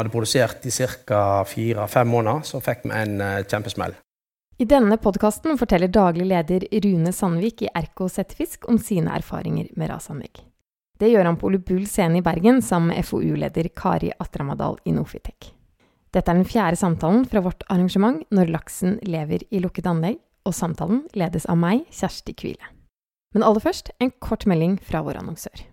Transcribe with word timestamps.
hadde 0.00 0.12
produsert 0.12 0.66
i 0.66 0.72
ca. 0.72 1.44
fire-fem 1.48 2.08
måneder, 2.08 2.44
så 2.46 2.60
fikk 2.64 2.86
vi 2.86 2.94
en 2.96 3.20
uh, 3.20 3.40
kjempesmell. 3.44 3.96
I 4.58 4.66
denne 4.66 4.96
podkasten 4.98 5.54
forteller 5.58 5.90
daglig 5.94 6.26
leder 6.26 6.64
Rune 6.82 7.12
Sandvik 7.14 7.62
i 7.62 7.68
Erko 7.78 8.08
Settefisk 8.10 8.66
om 8.68 8.78
sine 8.82 9.12
erfaringer 9.14 9.68
med 9.78 9.92
rasanlegg. 9.92 10.40
Det 10.98 11.12
gjør 11.12 11.28
han 11.30 11.36
på 11.38 11.46
Ole 11.46 11.60
Bull 11.62 11.84
scene 11.86 12.18
i 12.18 12.24
Bergen 12.26 12.58
sammen 12.62 12.90
med 12.90 13.06
FoU-leder 13.06 13.68
Kari 13.70 14.10
Atramadal 14.18 14.80
i 14.82 14.94
Nofitek. 14.96 15.52
Dette 16.10 16.32
er 16.32 16.40
den 16.40 16.48
fjerde 16.48 16.80
samtalen 16.80 17.22
fra 17.28 17.42
vårt 17.44 17.62
arrangement 17.68 18.24
Når 18.34 18.50
laksen 18.50 18.98
lever 19.06 19.44
i 19.52 19.60
lukket 19.62 19.86
anlegg, 19.86 20.18
og 20.48 20.56
samtalen 20.56 21.04
ledes 21.14 21.46
av 21.46 21.58
meg, 21.60 21.84
Kjersti 21.92 22.34
Kvile. 22.34 22.72
Men 23.34 23.44
aller 23.44 23.62
først 23.62 23.92
en 24.00 24.10
kort 24.18 24.46
melding 24.48 24.78
fra 24.82 25.04
vår 25.04 25.20
annonsør. 25.20 25.68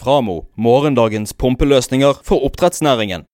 Framo 0.00 0.46
morgendagens 0.56 1.34
pumpeløsninger 1.36 2.22
for 2.24 2.40
oppdrettsnæringen. 2.46 3.26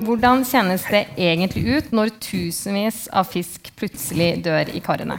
Hvordan 0.00 0.46
kjennes 0.48 0.86
det 0.88 1.02
egentlig 1.20 1.64
ut 1.76 1.90
når 1.92 2.14
tusenvis 2.24 3.02
av 3.12 3.28
fisk 3.28 3.68
plutselig 3.76 4.30
dør 4.46 4.70
i 4.72 4.80
karene? 4.80 5.18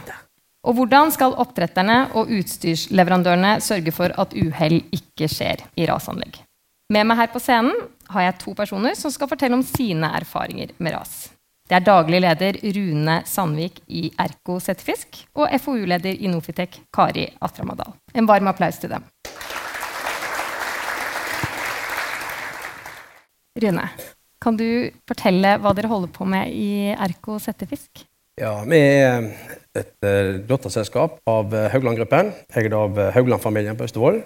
Og 0.66 0.74
hvordan 0.74 1.14
skal 1.14 1.36
oppdretterne 1.38 2.08
og 2.18 2.32
utstyrsleverandørene 2.34 3.60
sørge 3.62 3.94
for 3.94 4.10
at 4.18 4.34
uhell 4.34 4.80
ikke 4.90 5.30
skjer 5.30 5.62
i 5.78 5.86
rasanlegg? 5.86 6.40
Med 6.90 7.06
meg 7.06 7.22
her 7.22 7.30
på 7.30 7.42
scenen 7.42 7.78
har 8.10 8.26
jeg 8.26 8.40
to 8.42 8.56
personer 8.58 8.98
som 8.98 9.14
skal 9.14 9.30
fortelle 9.30 9.54
om 9.54 9.62
sine 9.62 10.10
erfaringer 10.18 10.74
med 10.82 10.98
ras. 10.98 11.30
Det 11.72 11.78
er 11.78 11.84
daglig 11.86 12.18
leder 12.20 12.56
Rune 12.76 13.12
Sandvik 13.24 13.78
i 13.96 14.10
Erko 14.20 14.58
Settefisk 14.60 15.22
og 15.40 15.48
FoU-leder 15.56 16.18
i 16.20 16.28
Nofitek 16.28 16.74
Kari 16.92 17.22
Atramadal. 17.40 17.94
En 18.12 18.28
varm 18.28 18.50
applaus 18.50 18.76
til 18.82 18.92
dem. 18.92 19.06
Rune, 23.64 23.86
kan 24.44 24.60
du 24.60 24.66
fortelle 25.08 25.54
hva 25.64 25.72
dere 25.72 25.88
holder 25.94 26.12
på 26.12 26.28
med 26.28 26.52
i 26.52 26.92
Erko 26.92 27.38
Settefisk? 27.40 28.04
Ja, 28.36 28.52
Vi 28.68 28.76
er 28.76 29.32
et 29.72 29.96
uh, 30.04 30.44
datterselskap 30.44 31.22
av 31.24 31.56
uh, 31.56 31.70
Haugland-gruppen, 31.72 32.34
eid 32.52 32.76
av 32.76 33.00
uh, 33.00 33.08
Haugland-familien 33.16 33.80
på 33.80 33.88
Østervoll. 33.88 34.20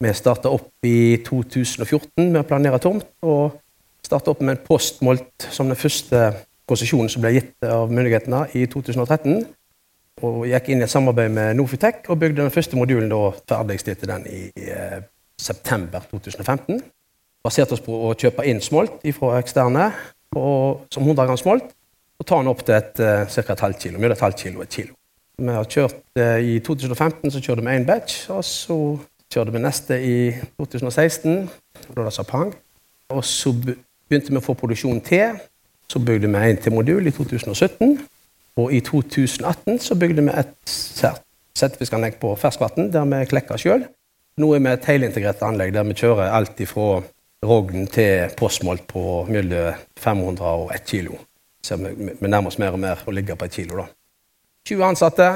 Vi 0.00 0.16
starta 0.16 0.48
opp 0.48 0.72
i 0.88 1.20
2014 1.28 2.32
med 2.32 2.40
å 2.40 2.48
planere 2.48 2.80
tomt, 2.80 3.04
og 3.20 3.60
starta 4.00 4.32
opp 4.32 4.40
med 4.40 4.56
en 4.56 4.64
postmolt 4.64 5.50
som 5.52 5.68
den 5.68 5.76
første 5.76 6.30
konsesjonen 6.68 7.10
som 7.12 7.22
ble 7.24 7.36
gitt 7.36 7.66
av 7.66 7.92
myndighetene 7.92 8.46
i 8.58 8.66
2013. 8.70 9.44
Og 10.26 10.46
gikk 10.48 10.70
inn 10.72 10.80
i 10.80 10.86
et 10.86 10.92
samarbeid 10.92 11.32
med 11.36 11.58
Nofitec 11.58 12.06
og 12.08 12.20
bygde 12.22 12.40
den 12.40 12.52
første 12.54 12.78
modulen 12.78 13.10
da 13.12 13.30
ferdigstilte 13.36 14.08
den 14.08 14.24
i 14.30 14.42
eh, 14.56 15.00
september 15.36 16.06
2015. 16.10 16.80
Baserte 17.44 17.76
oss 17.76 17.84
på 17.84 17.98
å 18.08 18.14
kjøpe 18.16 18.46
inn 18.48 18.62
smolt 18.64 19.04
fra 19.18 19.36
eksterne 19.42 19.90
og, 20.36 20.86
som 20.92 21.04
100 21.04 21.28
gram 21.28 21.40
smolt 21.40 21.68
og 22.16 22.24
ta 22.24 22.38
den 22.40 22.48
opp 22.48 22.62
til 22.64 22.78
et, 22.78 23.00
eh, 23.00 23.26
ca. 23.28 23.52
et 23.52 23.60
halvt 23.60 23.82
kilo. 23.82 24.00
Et 24.00 24.20
halvt 24.20 24.40
kilo 24.40 24.62
et 24.62 24.68
kilo. 24.68 24.94
Vi 25.38 25.52
har 25.52 25.64
kjørt 25.64 26.00
eh, 26.16 26.40
I 26.40 26.58
2015 26.64 27.30
så 27.30 27.40
kjørte 27.40 27.60
vi 27.60 27.76
én 27.76 27.84
batch, 27.84 28.30
og 28.30 28.44
så 28.44 28.78
kjørte 29.32 29.52
vi 29.52 29.60
neste 29.60 29.98
i 30.00 30.16
2016. 30.56 31.50
Da 31.92 32.04
det 32.04 32.12
sa 32.16 32.22
pang. 32.22 32.54
Og 33.12 33.24
så 33.24 33.52
begynte 33.52 34.32
vi 34.32 34.40
å 34.40 34.44
få 34.44 34.56
produksjon 34.56 35.00
til. 35.04 35.36
Så 35.92 36.02
bygde 36.02 36.28
vi 36.28 36.50
en 36.50 36.62
til 36.62 36.74
modul 36.74 37.06
i 37.06 37.14
2017. 37.14 37.98
Og 38.56 38.72
i 38.72 38.80
2018 38.80 39.78
så 39.84 39.94
bygde 39.94 40.24
vi 40.24 40.32
et 40.32 40.54
settefiskanlegg 41.56 42.16
på 42.20 42.32
ferskvann 42.40 42.90
der 42.92 43.04
vi 43.10 43.24
klekker 43.28 43.60
sjøl. 43.60 43.84
Nå 44.40 44.48
er 44.54 44.64
vi 44.64 44.72
et 44.72 44.88
helintegrert 44.88 45.44
anlegg 45.44 45.74
der 45.76 45.84
vi 45.88 45.96
kjører 45.96 46.32
alt 46.32 46.60
fra 46.68 47.02
rogn 47.46 47.86
til 47.92 48.32
Postmålt 48.36 48.86
på 48.88 49.26
mellom 49.28 49.76
500 50.00 50.56
og 50.64 50.72
1 50.74 50.88
kilo. 50.88 51.20
Så 51.62 51.76
vi, 51.76 51.92
vi 52.20 52.28
nærmer 52.28 52.48
oss 52.48 52.58
mer 52.58 52.74
og 52.74 52.80
mer 52.80 53.04
å 53.04 53.14
ligge 53.14 53.36
på 53.36 53.48
1 53.48 53.56
kilo. 53.60 53.82
da. 53.82 53.86
20 54.66 54.84
ansatte. 54.84 55.30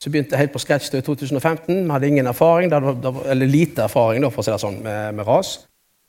Så 0.00 0.10
begynte 0.10 0.38
helt 0.40 0.52
på 0.52 0.60
scratch 0.62 0.94
i 0.94 1.02
2015. 1.04 1.84
Vi 1.84 1.90
hadde 1.92 2.08
ingen 2.08 2.26
erfaring, 2.26 2.72
eller 2.72 3.46
lite 3.46 3.84
erfaring 3.84 4.22
da, 4.24 4.30
for 4.32 4.40
å 4.40 4.46
si 4.46 4.52
det 4.54 4.60
sånn, 4.62 4.78
med, 4.84 5.16
med 5.18 5.28
ras. 5.28 5.58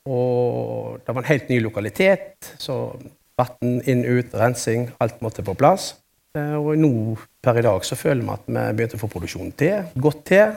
Og 0.08 1.02
det 1.04 1.12
var 1.12 1.20
en 1.20 1.28
helt 1.28 1.50
ny 1.52 1.58
lokalitet. 1.60 2.54
så 2.58 2.96
Vann 3.40 3.80
inn, 3.88 4.04
ut, 4.04 4.34
rensing. 4.36 4.90
Alt 5.02 5.22
måtte 5.24 5.44
på 5.46 5.54
plass. 5.58 5.94
Eh, 6.36 6.56
og 6.56 6.76
nå 6.80 6.92
per 7.44 7.60
i 7.60 7.64
dag 7.64 7.84
så 7.84 7.98
føler 7.98 8.24
vi 8.24 8.34
at 8.34 8.46
vi 8.48 8.66
begynte 8.76 8.98
å 8.98 9.02
få 9.02 9.10
produksjonen 9.12 9.54
til. 9.58 9.88
Godt 9.96 10.24
til. 10.30 10.54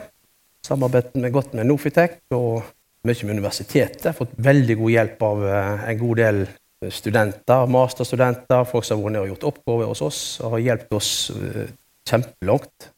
Samarbeidet 0.66 1.18
med 1.22 1.34
godt 1.34 1.54
med 1.54 1.68
Nofitec 1.68 2.18
og 2.34 2.64
mye 3.06 3.26
med 3.28 3.36
universitetet. 3.38 4.14
Fått 4.16 4.34
veldig 4.36 4.78
god 4.80 4.94
hjelp 4.96 5.26
av 5.28 5.44
eh, 5.48 5.90
en 5.92 6.00
god 6.00 6.22
del 6.22 6.46
studenter, 6.92 7.68
masterstudenter, 7.72 8.66
folk 8.68 8.84
som 8.84 9.00
har 9.00 9.06
vært 9.06 9.14
nede 9.14 9.24
og 9.24 9.30
gjort 9.32 9.46
oppgaver 9.48 9.88
hos 9.90 10.02
oss 10.04 10.20
og 10.44 10.56
har 10.56 10.64
hjulpet 10.66 10.98
oss 10.98 11.12
eh, 11.32 11.72
kjempelangt. 12.08 12.90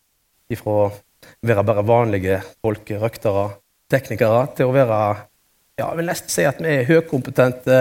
Fra 0.58 0.74
å 0.74 0.90
være 1.44 1.64
bare 1.68 1.84
vanlige 1.86 2.40
folk, 2.64 2.88
røktere, 3.02 3.50
teknikere, 3.92 4.46
til 4.56 4.70
å 4.70 4.74
være 4.74 5.00
ja, 5.78 5.84
jeg 5.84 5.98
vil 6.00 6.08
nesten 6.08 6.32
si 6.32 6.46
at 6.48 6.58
vi 6.58 6.72
er 6.72 6.88
høykompetente 6.88 7.76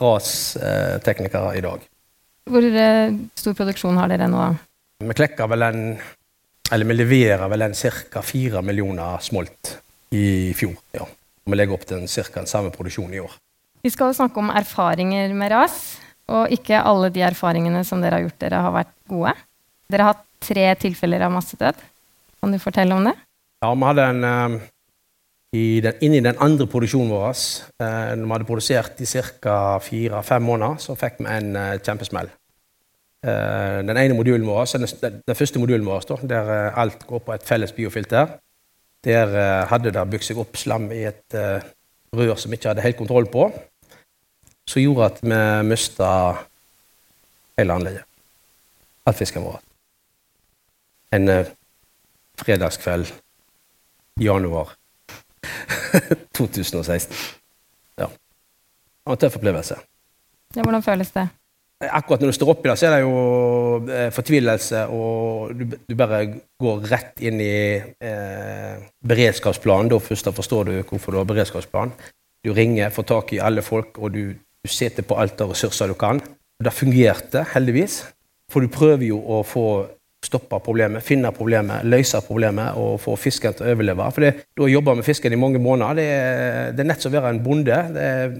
rasteknikere 0.00 1.56
i 1.58 1.62
dag. 1.64 1.86
Hvor 2.50 2.66
eh, 2.66 3.14
stor 3.38 3.54
produksjon 3.58 3.98
har 4.00 4.10
dere 4.10 4.28
nå? 4.30 4.48
Vi 5.02 5.16
klekker 5.18 5.50
vel 5.50 5.66
en 5.68 5.80
eller 6.72 6.88
vi 6.88 6.94
leverer 6.96 7.50
vel 7.52 7.66
en 7.66 7.74
ca. 7.76 8.22
4 8.24 8.62
millioner 8.64 9.18
smolt 9.20 9.76
i 10.16 10.52
fjor. 10.56 10.76
ja. 10.96 11.06
Vi 11.44 11.56
legger 11.58 11.74
opp 11.74 11.84
til 11.86 12.06
ca. 12.06 12.38
den 12.38 12.46
samme 12.46 12.70
produksjonen 12.70 13.16
i 13.18 13.20
år. 13.20 13.32
Vi 13.82 13.90
skal 13.90 14.14
snakke 14.14 14.38
om 14.40 14.50
erfaringer 14.54 15.34
med 15.34 15.50
ras. 15.50 15.98
Og 16.32 16.52
ikke 16.54 16.78
alle 16.80 17.10
de 17.12 17.24
erfaringene 17.26 17.82
som 17.84 18.00
dere 18.00 18.20
har 18.20 18.24
gjort 18.24 18.38
dere, 18.40 18.60
har 18.62 18.72
vært 18.72 18.92
gode. 19.10 19.32
Dere 19.90 20.06
har 20.06 20.14
hatt 20.14 20.26
tre 20.42 20.68
tilfeller 20.80 21.24
av 21.26 21.34
massedød. 21.34 21.80
Kan 22.40 22.54
du 22.54 22.60
fortelle 22.62 22.94
om 22.94 23.04
det? 23.10 23.16
Ja, 23.62 23.72
vi 23.74 23.88
hadde 23.88 24.06
en 24.14 24.24
eh, 24.24 24.54
i 25.52 25.80
den, 25.84 25.98
inn 26.00 26.14
i 26.16 26.22
den 26.24 26.38
andre 26.40 26.66
produksjonen 26.70 27.12
vår. 27.12 27.40
Eh, 27.82 28.12
når 28.16 28.24
vi 28.24 28.34
hadde 28.34 28.48
produsert 28.48 29.02
i 29.04 29.08
ca. 29.08 29.56
fire-fem 29.84 30.46
måneder, 30.48 30.80
så 30.80 30.96
fikk 30.96 31.20
vi 31.20 31.28
en 31.28 31.56
eh, 31.56 31.74
kjempesmell. 31.84 32.30
Eh, 33.22 33.80
den 33.84 34.00
ene 34.00 34.16
modulen 34.16 34.46
vår, 34.48 34.64
den, 34.72 35.20
den, 35.26 35.36
første 35.36 35.60
modulen 35.60 35.86
vår, 35.86 36.06
da, 36.08 36.18
der 36.30 36.54
eh, 36.56 36.80
alt 36.84 37.04
går 37.06 37.24
på 37.26 37.34
et 37.36 37.44
felles 37.46 37.74
biofilter, 37.76 38.38
der 39.04 39.36
eh, 39.36 39.66
hadde 39.68 39.92
det 39.92 40.08
bygd 40.14 40.30
seg 40.30 40.40
opp 40.40 40.56
slam 40.56 40.88
i 40.94 41.04
et 41.10 41.36
eh, 41.36 41.68
rør 42.16 42.40
som 42.40 42.52
vi 42.52 42.58
ikke 42.58 42.72
hadde 42.72 42.86
helt 42.86 43.00
kontroll 43.00 43.28
på, 43.30 43.50
som 44.68 44.80
gjorde 44.80 45.10
at 45.10 45.20
vi 45.26 45.38
mista 45.68 46.08
hele 47.58 47.76
anlegget. 47.76 48.08
All 49.04 49.16
fisken 49.18 49.44
vår. 49.44 49.58
En 51.12 51.28
fredagskveld 52.40 53.10
i 54.22 54.28
januar 54.28 54.70
2016. 56.38 57.14
Ja. 57.98 58.08
Det 58.08 59.10
var 59.10 59.16
en 59.16 59.22
tøff 59.22 59.38
opplevelse. 59.40 59.78
Ja, 60.56 60.62
hvordan 60.62 60.84
føles 60.84 61.12
det? 61.14 61.28
Akkurat 61.82 62.22
når 62.22 62.30
du 62.30 62.36
står 62.36 62.50
oppi 62.52 62.68
det, 62.68 62.76
så 62.78 62.86
er 62.86 62.92
det 62.94 63.00
jo 63.02 63.14
eh, 63.90 64.10
fortvilelse, 64.14 64.84
og 64.94 65.54
du, 65.58 65.64
du, 65.74 65.94
bare 65.98 66.20
går 66.62 66.84
rett 66.92 67.24
inn 67.26 67.40
i 67.42 67.56
eh, 67.74 68.84
beredskapsplanen. 69.02 69.90
Da 69.90 69.98
først 69.98 70.28
da 70.28 70.34
forstår 70.36 70.68
du 70.68 70.74
hvorfor 70.78 71.14
du 71.14 71.18
har 71.18 71.26
beredskapsplan. 71.26 71.94
Du 72.46 72.52
ringer, 72.54 72.94
får 72.94 73.08
tak 73.10 73.34
i 73.34 73.40
alle 73.42 73.64
folk, 73.66 73.98
og 73.98 74.14
du, 74.14 74.36
du 74.36 74.70
setter 74.70 75.06
på 75.06 75.18
alt 75.18 75.42
av 75.42 75.54
ressurser 75.54 75.90
du 75.90 75.96
kan. 75.98 76.22
Det 76.62 76.74
fungerte 76.74 77.42
heldigvis, 77.54 78.04
for 78.52 78.62
du 78.62 78.70
prøver 78.70 79.08
jo 79.08 79.18
å 79.18 79.42
få 79.46 79.66
stoppe 80.22 80.58
problemet, 80.62 81.02
finne 81.02 81.32
problemet, 81.34 81.84
løse 81.84 82.20
problemet 82.26 82.78
og 82.78 83.00
få 83.02 83.16
fisken 83.18 83.54
til 83.56 83.66
å 83.66 83.72
overleve. 83.74 84.08
For 84.14 84.24
det, 84.24 84.32
Du 84.56 84.62
har 84.62 84.70
jobba 84.70 84.94
med 84.94 85.04
fisken 85.04 85.32
i 85.32 85.40
mange 85.40 85.58
måneder. 85.58 85.94
Det 85.98 86.04
er, 86.06 86.72
det 86.72 86.84
er 86.84 86.88
nett 86.90 87.02
som 87.02 87.12
å 87.12 87.16
være 87.16 87.32
en 87.34 87.42
bonde. 87.42 87.78
Er, 88.06 88.36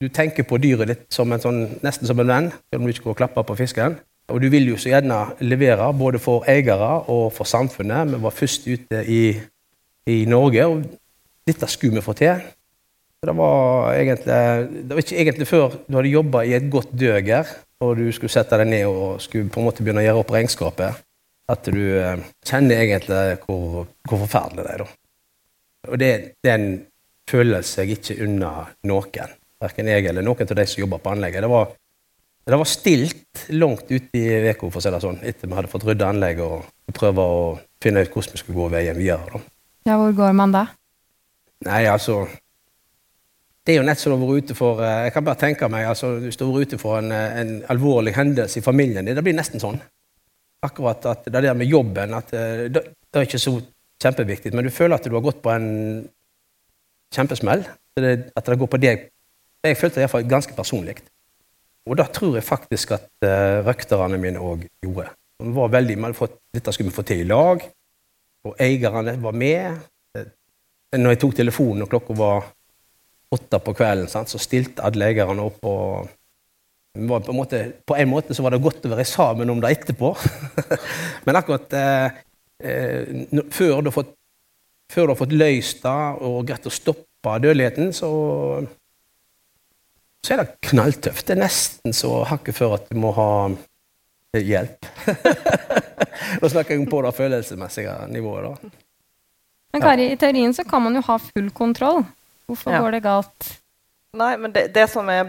du 0.00 0.08
tenker 0.08 0.46
på 0.46 0.58
dyret 0.62 0.92
ditt 0.92 1.06
som 1.12 1.32
sånn, 1.42 1.64
nesten 1.82 2.06
som 2.06 2.20
en 2.20 2.30
venn, 2.30 2.52
selv 2.70 2.80
om 2.80 2.86
du 2.86 2.94
ikke 2.94 3.08
går 3.08 3.16
og 3.16 3.22
klapper 3.24 3.48
på 3.48 3.58
fisken. 3.58 3.98
Og 4.30 4.42
du 4.42 4.48
vil 4.50 4.70
jo 4.70 4.78
så 4.78 4.90
gjerne 4.90 5.18
levere, 5.46 5.86
både 5.94 6.18
for 6.22 6.46
eiere 6.50 6.92
og 7.10 7.32
for 7.34 7.46
samfunnet. 7.46 8.14
Vi 8.14 8.22
var 8.22 8.34
først 8.34 8.66
ute 8.66 9.02
i, 9.06 9.22
i 10.06 10.24
Norge, 10.30 10.66
og 10.66 10.84
dette 11.46 11.68
skulle 11.70 11.98
vi 11.98 12.06
få 12.06 12.14
til. 12.18 12.42
Det 13.26 13.34
var, 13.34 13.94
egentlig, 13.96 14.38
det 14.86 14.94
var 14.94 15.02
ikke 15.02 15.18
egentlig 15.18 15.46
før 15.48 15.78
du 15.88 15.96
hadde 15.96 16.12
jobba 16.12 16.44
i 16.46 16.54
et 16.54 16.68
godt 16.70 16.92
døger, 16.94 17.48
og 17.82 17.96
du 17.98 18.06
skulle 18.14 18.30
sette 18.30 18.58
deg 18.60 18.70
ned 18.70 18.86
og 18.86 19.18
skulle 19.22 19.50
på 19.50 19.60
en 19.60 19.66
måte 19.66 19.82
begynne 19.82 20.04
å 20.04 20.06
gjøre 20.06 20.22
opp 20.22 20.34
regnskapet 20.34 21.05
at 21.52 21.70
du 21.70 21.80
eh, 22.00 22.22
kjenner 22.46 22.82
egentlig 22.82 23.38
hvor, 23.46 23.88
hvor 24.08 24.22
forferdelig 24.24 24.66
det 24.66 24.74
er. 24.74 24.84
da. 24.84 24.86
Og 25.86 25.98
det, 26.02 26.12
det 26.42 26.50
er 26.50 26.58
en 26.58 26.70
følelse 27.30 27.84
jeg 27.84 27.98
ikke 27.98 28.20
unner 28.26 28.72
noen. 28.88 29.34
Verken 29.62 29.90
jeg 29.90 30.08
eller 30.10 30.26
noen 30.26 30.48
av 30.50 30.58
de 30.58 30.66
som 30.68 30.82
jobber 30.82 31.02
på 31.02 31.12
anlegget. 31.14 31.44
Det 31.46 31.50
var, 31.50 31.70
det 32.46 32.60
var 32.62 32.70
stilt 32.70 33.44
langt 33.54 33.86
ute 33.90 34.18
i 34.18 34.24
uka, 34.50 34.68
for 34.68 34.80
å 34.80 34.84
si 34.84 34.94
det 34.94 35.02
sånn, 35.04 35.20
etter 35.22 35.50
vi 35.50 35.58
hadde 35.58 35.70
fått 35.72 35.86
rydda 35.86 36.10
anlegget 36.12 36.58
og 36.58 36.96
prøve 36.96 37.22
å 37.22 37.44
finne 37.82 38.02
ut 38.02 38.10
hvordan 38.12 38.34
vi 38.34 38.42
skulle 38.42 38.58
gå 38.58 38.72
veien 38.74 38.98
videre. 38.98 39.38
da. 39.38 39.54
Ja, 39.86 40.00
Hvor 40.00 40.12
går 40.18 40.34
man 40.34 40.54
da? 40.54 40.66
Nei, 41.66 41.86
altså 41.88 42.24
det 43.66 43.74
er 43.74 43.80
jo 43.80 43.86
nett 43.88 43.98
som 43.98 44.14
å 44.14 44.18
være 44.20 44.42
ute 44.44 44.54
for 44.54 44.78
eh, 44.84 45.06
Jeg 45.08 45.12
kan 45.16 45.24
bare 45.26 45.40
tenke 45.40 45.66
meg, 45.72 45.88
altså, 45.90 46.12
Hvis 46.22 46.38
du 46.38 46.44
er 46.46 46.62
ute 46.62 46.78
for 46.78 47.00
en, 47.00 47.10
eh, 47.10 47.38
en, 47.40 47.52
alvorlig 47.72 48.14
hendelse 48.14 48.60
i 48.60 48.62
familien 48.62 49.06
din, 49.06 49.16
det 49.16 49.24
blir 49.26 49.34
nesten 49.34 49.62
sånn. 49.62 49.80
Akkurat 50.64 51.04
at 51.10 51.26
det 51.28 51.42
der 51.44 51.54
med 51.54 51.68
jobben 51.68 52.14
at 52.16 52.30
det, 52.32 52.70
det 52.72 53.20
er 53.20 53.26
ikke 53.26 53.40
så 53.40 53.58
kjempeviktig, 54.02 54.54
men 54.54 54.64
du 54.66 54.72
føler 54.72 54.96
at 54.96 55.04
du 55.04 55.14
har 55.14 55.24
gått 55.24 55.42
på 55.44 55.52
en 55.52 55.68
kjempesmell. 57.14 57.66
At 57.96 58.48
det 58.48 58.58
går 58.60 58.70
på 58.72 58.80
deg. 58.80 59.06
Jeg 59.64 59.78
følte 59.80 59.98
det 59.98 60.04
iallfall 60.04 60.26
ganske 60.28 60.56
personlig. 60.56 60.98
Og 61.86 61.96
da 61.98 62.08
tror 62.10 62.34
jeg 62.36 62.46
faktisk 62.46 62.96
at 62.96 63.08
uh, 63.24 63.62
røkterne 63.66 64.18
mine 64.20 64.42
òg 64.42 64.66
gjorde. 64.82 65.08
De 65.40 65.52
var 65.54 65.72
veldig, 65.72 65.96
man 66.02 66.16
fått, 66.16 66.38
Dette 66.54 66.72
skulle 66.74 66.90
vi 66.90 66.96
få 66.96 67.04
til 67.06 67.22
i 67.22 67.28
lag, 67.28 67.62
og 68.46 68.60
eierne 68.62 69.16
var 69.22 69.36
med. 69.36 69.82
Når 70.96 71.12
jeg 71.12 71.20
tok 71.22 71.34
telefonen 71.36 71.84
og 71.84 71.90
klokka 71.92 72.16
var 72.16 72.46
åtte 73.36 73.60
på 73.60 73.74
kvelden, 73.76 74.08
sant, 74.08 74.30
så 74.32 74.40
stilte 74.40 74.84
alle 74.86 75.10
eierne 75.10 75.44
opp. 75.44 75.60
og 75.66 76.08
på 76.96 77.32
en, 77.32 77.36
måte, 77.36 77.60
på 77.86 77.96
en 77.96 78.08
måte 78.10 78.36
så 78.36 78.44
var 78.44 78.54
det 78.54 78.62
godt 78.64 78.86
å 78.86 78.92
være 78.92 79.06
sammen 79.08 79.50
om 79.52 79.60
det 79.62 79.72
etterpå. 79.76 80.12
Men 81.26 81.38
akkurat 81.38 81.76
eh, 81.76 82.22
eh, 82.64 83.12
før, 83.52 83.80
du 83.80 83.90
har 83.90 83.94
fått, 83.94 84.14
før 84.92 85.08
du 85.08 85.14
har 85.14 85.20
fått 85.20 85.36
løst 85.36 85.84
det 85.84 86.00
og 86.26 86.40
greid 86.48 86.66
å 86.68 86.74
stoppe 86.74 87.36
dødeligheten, 87.42 87.92
så, 87.96 88.10
så 90.24 90.34
er 90.34 90.42
det 90.42 90.70
knalltøft. 90.70 91.26
Det 91.26 91.36
er 91.36 91.42
nesten 91.44 91.96
så 91.96 92.20
hakket 92.30 92.58
før 92.58 92.78
at 92.78 92.90
du 92.90 92.98
må 93.02 93.12
ha 93.16 93.30
hjelp. 94.36 94.88
Nå 96.40 96.50
snakker 96.52 96.76
jeg 96.76 96.88
på 96.90 97.00
det 97.04 97.14
følelsesmessige 97.16 97.94
nivået. 98.12 98.50
da. 98.50 98.74
Men 99.72 99.84
Kari, 99.84 100.10
i 100.12 100.16
teorien 100.20 100.54
så 100.56 100.64
kan 100.64 100.82
man 100.84 100.96
jo 100.96 101.02
ha 101.04 101.18
full 101.20 101.50
kontroll. 101.56 102.04
Hvorfor 102.46 102.72
ja. 102.72 102.80
går 102.80 102.96
det 102.96 103.02
galt? 103.04 103.48
Nei, 104.16 104.36
men 104.40 104.52
det, 104.54 104.68
det, 104.74 104.86
som 104.90 105.08
er 105.12 105.28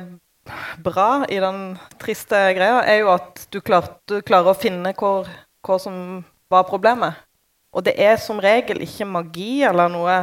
bra 0.84 1.26
i 1.30 1.40
den 1.42 1.78
triste 2.02 2.40
greia, 2.58 2.82
er 2.86 3.02
jo 3.02 3.12
at 3.14 3.48
du, 3.54 3.60
klart, 3.62 4.00
du 4.10 4.20
klarer 4.26 4.54
å 4.54 4.58
finne 4.58 4.94
hva 4.98 5.80
som 5.82 6.24
var 6.52 6.68
problemet. 6.70 7.18
Og 7.76 7.84
det 7.86 7.98
er 8.02 8.16
som 8.22 8.40
regel 8.42 8.82
ikke 8.86 9.06
magi 9.10 9.62
eller 9.68 9.92
noe 9.92 10.14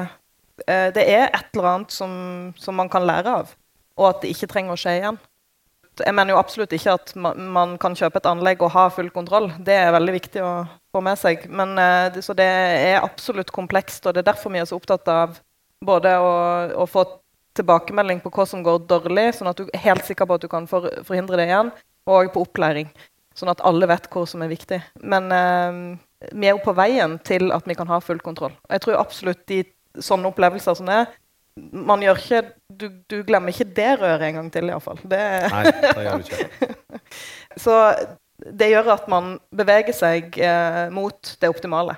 eh, 0.66 0.88
Det 0.94 1.04
er 1.04 1.28
et 1.28 1.52
eller 1.52 1.68
annet 1.70 1.94
som, 1.94 2.10
som 2.58 2.74
man 2.74 2.90
kan 2.90 3.06
lære 3.06 3.38
av, 3.42 3.54
og 4.00 4.08
at 4.08 4.24
det 4.24 4.32
ikke 4.34 4.50
trenger 4.50 4.74
å 4.74 4.80
skje 4.80 4.98
igjen. 4.98 5.20
Jeg 5.94 6.14
mener 6.16 6.34
jo 6.34 6.40
absolutt 6.40 6.72
ikke 6.74 6.96
at 6.96 7.12
man, 7.14 7.76
kan 7.78 7.94
kjøpe 7.94 8.18
et 8.18 8.26
anlegg 8.26 8.62
og 8.66 8.72
ha 8.74 8.88
full 8.90 9.12
kontroll. 9.14 9.52
Det 9.62 9.76
er 9.78 9.94
veldig 9.94 10.14
viktig 10.16 10.42
å 10.42 10.54
få 10.90 11.02
med 11.06 11.20
seg. 11.20 11.44
Men, 11.46 11.76
eh, 11.78 12.18
så 12.24 12.34
det 12.34 12.48
er 12.48 13.04
absolutt 13.04 13.52
komplekst, 13.54 14.02
og 14.06 14.16
det 14.16 14.24
er 14.24 14.32
derfor 14.32 14.50
vi 14.50 14.62
er 14.62 14.66
så 14.66 14.80
opptatt 14.80 15.06
av 15.12 15.38
både 15.84 16.16
å, 16.18 16.32
å 16.82 16.88
få 16.90 17.04
tilbakemelding 17.58 18.22
på 18.24 18.32
hva 18.34 18.46
som 18.48 18.62
går 18.66 18.84
dårlig, 18.90 19.28
sånn 19.36 19.50
at 19.50 19.60
du 19.60 19.68
er 19.68 19.84
helt 19.84 20.06
sikker 20.06 20.28
på 20.28 20.38
at 20.38 20.44
du 20.44 20.50
kan 20.50 20.68
for, 20.70 20.88
forhindre 21.06 21.38
det 21.40 21.48
igjen, 21.50 21.72
og 22.10 22.32
på 22.34 22.44
opplæring. 22.44 22.90
Sånn 23.34 23.50
at 23.50 23.62
alle 23.66 23.88
vet 23.90 24.06
hva 24.12 24.24
som 24.30 24.44
er 24.44 24.52
viktig. 24.52 24.80
Men 25.02 25.30
eh, 25.34 25.78
vi 26.32 26.48
er 26.48 26.54
jo 26.54 26.64
på 26.64 26.76
veien 26.76 27.18
til 27.26 27.50
at 27.54 27.66
vi 27.66 27.76
kan 27.78 27.90
ha 27.90 28.00
full 28.02 28.22
kontroll. 28.22 28.54
Jeg 28.70 28.84
tror 28.84 29.00
absolutt 29.00 29.42
de 29.50 29.64
sånne 30.02 30.30
opplevelser 30.30 30.78
som 30.78 30.90
det 30.90 31.02
er, 31.02 31.12
man 31.54 32.02
gjør 32.02 32.18
ikke 32.18 32.40
du, 32.66 32.88
du, 33.06 33.20
glemmer 33.26 33.54
ikke 33.54 33.68
det 33.76 33.92
røret 34.00 34.26
en 34.26 34.40
gang 34.40 34.50
til, 34.54 34.70
iallfall. 34.72 34.98
Nei, 35.06 35.62
det 35.70 35.92
gjør 36.02 36.22
du 36.22 36.32
ikke. 36.32 36.70
Så 37.62 37.76
det 38.58 38.70
gjør 38.72 38.90
at 38.96 39.06
man 39.10 39.36
beveger 39.54 39.94
seg 39.94 40.34
eh, 40.42 40.88
mot 40.94 41.36
det 41.40 41.50
optimale. 41.52 41.94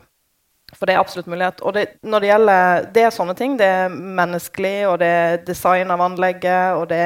For 0.74 0.88
det 0.88 0.96
er 0.96 1.00
absolutt 1.00 1.28
mulighet. 1.30 1.60
Og 1.62 1.76
det, 1.76 1.86
når 2.02 2.22
det 2.22 2.30
gjelder 2.32 2.86
det 2.94 3.02
er 3.06 3.14
sånne 3.14 3.34
ting, 3.38 3.54
det 3.58 3.66
er 3.70 3.92
menneskelig, 3.92 4.78
og 4.90 4.98
det 5.02 5.10
er 5.10 5.42
design 5.46 5.92
av 5.94 6.02
anlegget, 6.02 6.78
og 6.80 6.88
det 6.90 7.02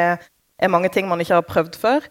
er 0.60 0.72
mange 0.72 0.90
ting 0.92 1.08
man 1.08 1.20
ikke 1.20 1.36
har 1.38 1.46
prøvd 1.48 1.76
før. 1.80 2.06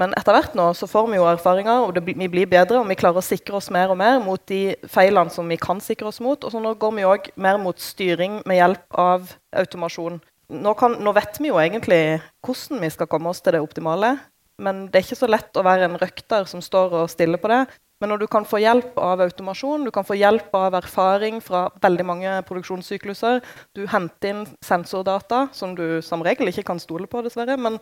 Men 0.00 0.14
etter 0.18 0.36
hvert 0.36 0.56
nå 0.58 0.70
så 0.76 0.88
får 0.88 1.08
vi 1.10 1.20
jo 1.20 1.28
erfaringer, 1.28 1.86
og 1.86 1.94
det, 1.96 2.04
vi 2.08 2.28
blir 2.30 2.48
bedre, 2.50 2.80
og 2.80 2.88
vi 2.88 2.98
klarer 3.00 3.20
å 3.20 3.24
sikre 3.24 3.58
oss 3.60 3.70
mer 3.74 3.92
og 3.92 4.00
mer 4.00 4.20
mot 4.24 4.40
de 4.50 4.76
feilene 4.90 5.32
som 5.32 5.48
vi 5.50 5.60
kan 5.60 5.80
sikre 5.84 6.08
oss 6.08 6.22
mot. 6.24 6.40
Og 6.40 6.54
så 6.54 6.62
nå 6.62 6.76
går 6.80 6.96
vi 6.98 7.08
òg 7.08 7.32
mer 7.36 7.60
mot 7.60 7.80
styring 7.80 8.40
med 8.48 8.60
hjelp 8.60 9.00
av 9.00 9.34
automasjon. 9.60 10.20
Nå, 10.54 10.74
kan, 10.76 10.98
nå 11.00 11.12
vet 11.16 11.40
vi 11.40 11.50
jo 11.50 11.60
egentlig 11.60 12.02
hvordan 12.44 12.82
vi 12.84 12.92
skal 12.92 13.08
komme 13.10 13.32
oss 13.32 13.40
til 13.44 13.56
det 13.56 13.64
optimale. 13.64 14.16
Men 14.62 14.84
det 14.86 15.00
er 15.00 15.06
ikke 15.06 15.18
så 15.18 15.28
lett 15.30 15.56
å 15.58 15.64
være 15.66 15.88
en 15.88 15.98
røkter 15.98 16.44
som 16.46 16.60
står 16.62 17.00
og 17.00 17.10
stiller 17.10 17.40
på 17.42 17.50
det. 17.50 17.64
Men 18.02 18.10
når 18.10 18.24
du 18.24 18.26
kan 18.30 18.44
få 18.44 18.58
hjelp 18.58 18.98
av 18.98 19.22
automasjon, 19.22 19.84
du 19.86 19.90
kan 19.94 20.06
få 20.06 20.16
hjelp 20.18 20.54
av 20.58 20.74
erfaring 20.80 21.38
fra 21.44 21.68
veldig 21.82 22.06
mange 22.06 22.32
produksjonssykluser 22.48 23.38
Du 23.76 23.84
henter 23.90 24.32
inn 24.32 24.42
sensordata, 24.64 25.46
som 25.54 25.76
du 25.78 26.02
som 26.02 26.24
regel 26.26 26.50
ikke 26.50 26.66
kan 26.66 26.82
stole 26.82 27.06
på, 27.10 27.22
dessverre. 27.24 27.56
Men 27.60 27.78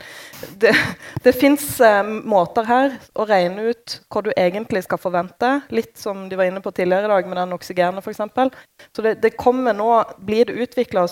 det, 0.61 0.75
det 1.25 1.35
fins 1.37 1.65
eh, 1.81 2.03
måter 2.05 2.69
her 2.69 2.99
å 3.17 3.27
regne 3.29 3.71
ut 3.73 3.99
hva 4.13 4.25
du 4.27 4.31
egentlig 4.37 4.85
skal 4.87 5.01
forvente. 5.01 5.55
Litt 5.73 5.97
som 5.99 6.29
de 6.29 6.39
var 6.39 6.51
inne 6.51 6.63
på 6.65 6.75
tidligere 6.77 7.09
i 7.09 7.15
dag 7.15 7.33
med 7.33 7.41
den 7.41 7.57
oksygenet, 7.57 8.05
f.eks. 8.05 8.63
Så 8.93 9.05
det, 9.05 9.17
det 9.25 9.37
kommer 9.41 9.77
nå, 9.77 9.91
blir 10.21 10.49
det 10.49 10.61
utvikla 10.67 11.07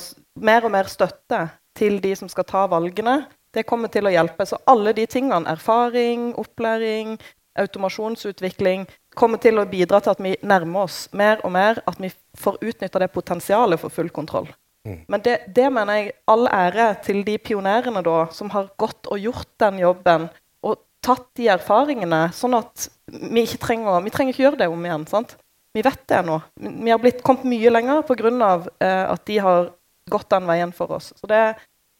mer 0.44 0.66
og 0.66 0.74
mer 0.76 0.90
støtte 0.90 1.46
til 1.78 2.00
de 2.02 2.14
som 2.18 2.28
skal 2.30 2.46
ta 2.48 2.66
valgene. 2.70 3.22
Det 3.50 3.66
kommer 3.66 3.90
til 3.90 4.06
å 4.06 4.12
hjelpe. 4.14 4.46
Så 4.46 4.60
alle 4.70 4.92
de 4.94 5.06
tingene, 5.10 5.48
erfaring, 5.50 6.30
opplæring, 6.38 7.16
automasjonsutvikling 7.60 8.86
kommer 9.18 9.40
til 9.42 9.60
å 9.60 9.66
bidra 9.68 10.00
til 10.02 10.14
at 10.14 10.22
vi 10.22 10.34
nærmer 10.46 10.86
oss 10.86 11.04
mer 11.16 11.42
og 11.44 11.54
mer, 11.54 11.82
at 11.86 12.00
vi 12.00 12.12
får 12.38 12.60
utnytta 12.62 13.02
det 13.02 13.10
potensialet 13.14 13.80
for 13.82 13.92
full 13.92 14.10
kontroll. 14.14 14.48
Mm. 14.88 15.02
Men 15.12 15.24
det, 15.24 15.36
det, 15.56 15.66
mener 15.72 15.98
jeg 15.98 16.12
all 16.30 16.48
ære 16.48 16.86
til 17.04 17.20
de 17.26 17.36
pionerene 17.42 18.02
da, 18.06 18.22
som 18.32 18.52
har 18.54 18.70
gått 18.80 19.10
og 19.12 19.20
gjort 19.20 19.50
den 19.60 19.82
jobben 19.82 20.30
og 20.64 20.78
tatt 21.04 21.26
de 21.36 21.50
erfaringene, 21.52 22.28
sånn 22.36 22.56
at 22.56 22.88
vi 23.10 23.44
ikke 23.44 23.60
trenger, 23.66 24.00
vi 24.04 24.12
trenger 24.14 24.34
ikke 24.34 24.46
gjøre 24.46 24.62
det 24.62 24.70
om 24.72 24.86
igjen. 24.86 25.06
sant? 25.10 25.36
Vi 25.74 25.82
vet 25.86 26.00
det 26.10 26.22
nå. 26.26 26.40
Vi 26.58 26.90
har 26.90 26.98
blitt 27.02 27.20
kommet 27.26 27.46
mye 27.46 27.70
lenger 27.70 28.02
pga. 28.08 28.54
Eh, 28.82 29.04
at 29.12 29.26
de 29.26 29.36
har 29.38 29.68
gått 30.10 30.30
den 30.32 30.48
veien 30.48 30.72
for 30.74 30.96
oss. 30.96 31.12
Så 31.16 31.28
det, 31.30 31.38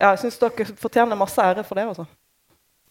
ja, 0.01 0.11
jeg 0.11 0.25
syns 0.25 0.41
dere 0.41 0.67
fortjener 0.81 1.19
masse 1.19 1.39
ære 1.39 1.63
for 1.67 1.79
det. 1.79 1.87
Også. 1.93 2.07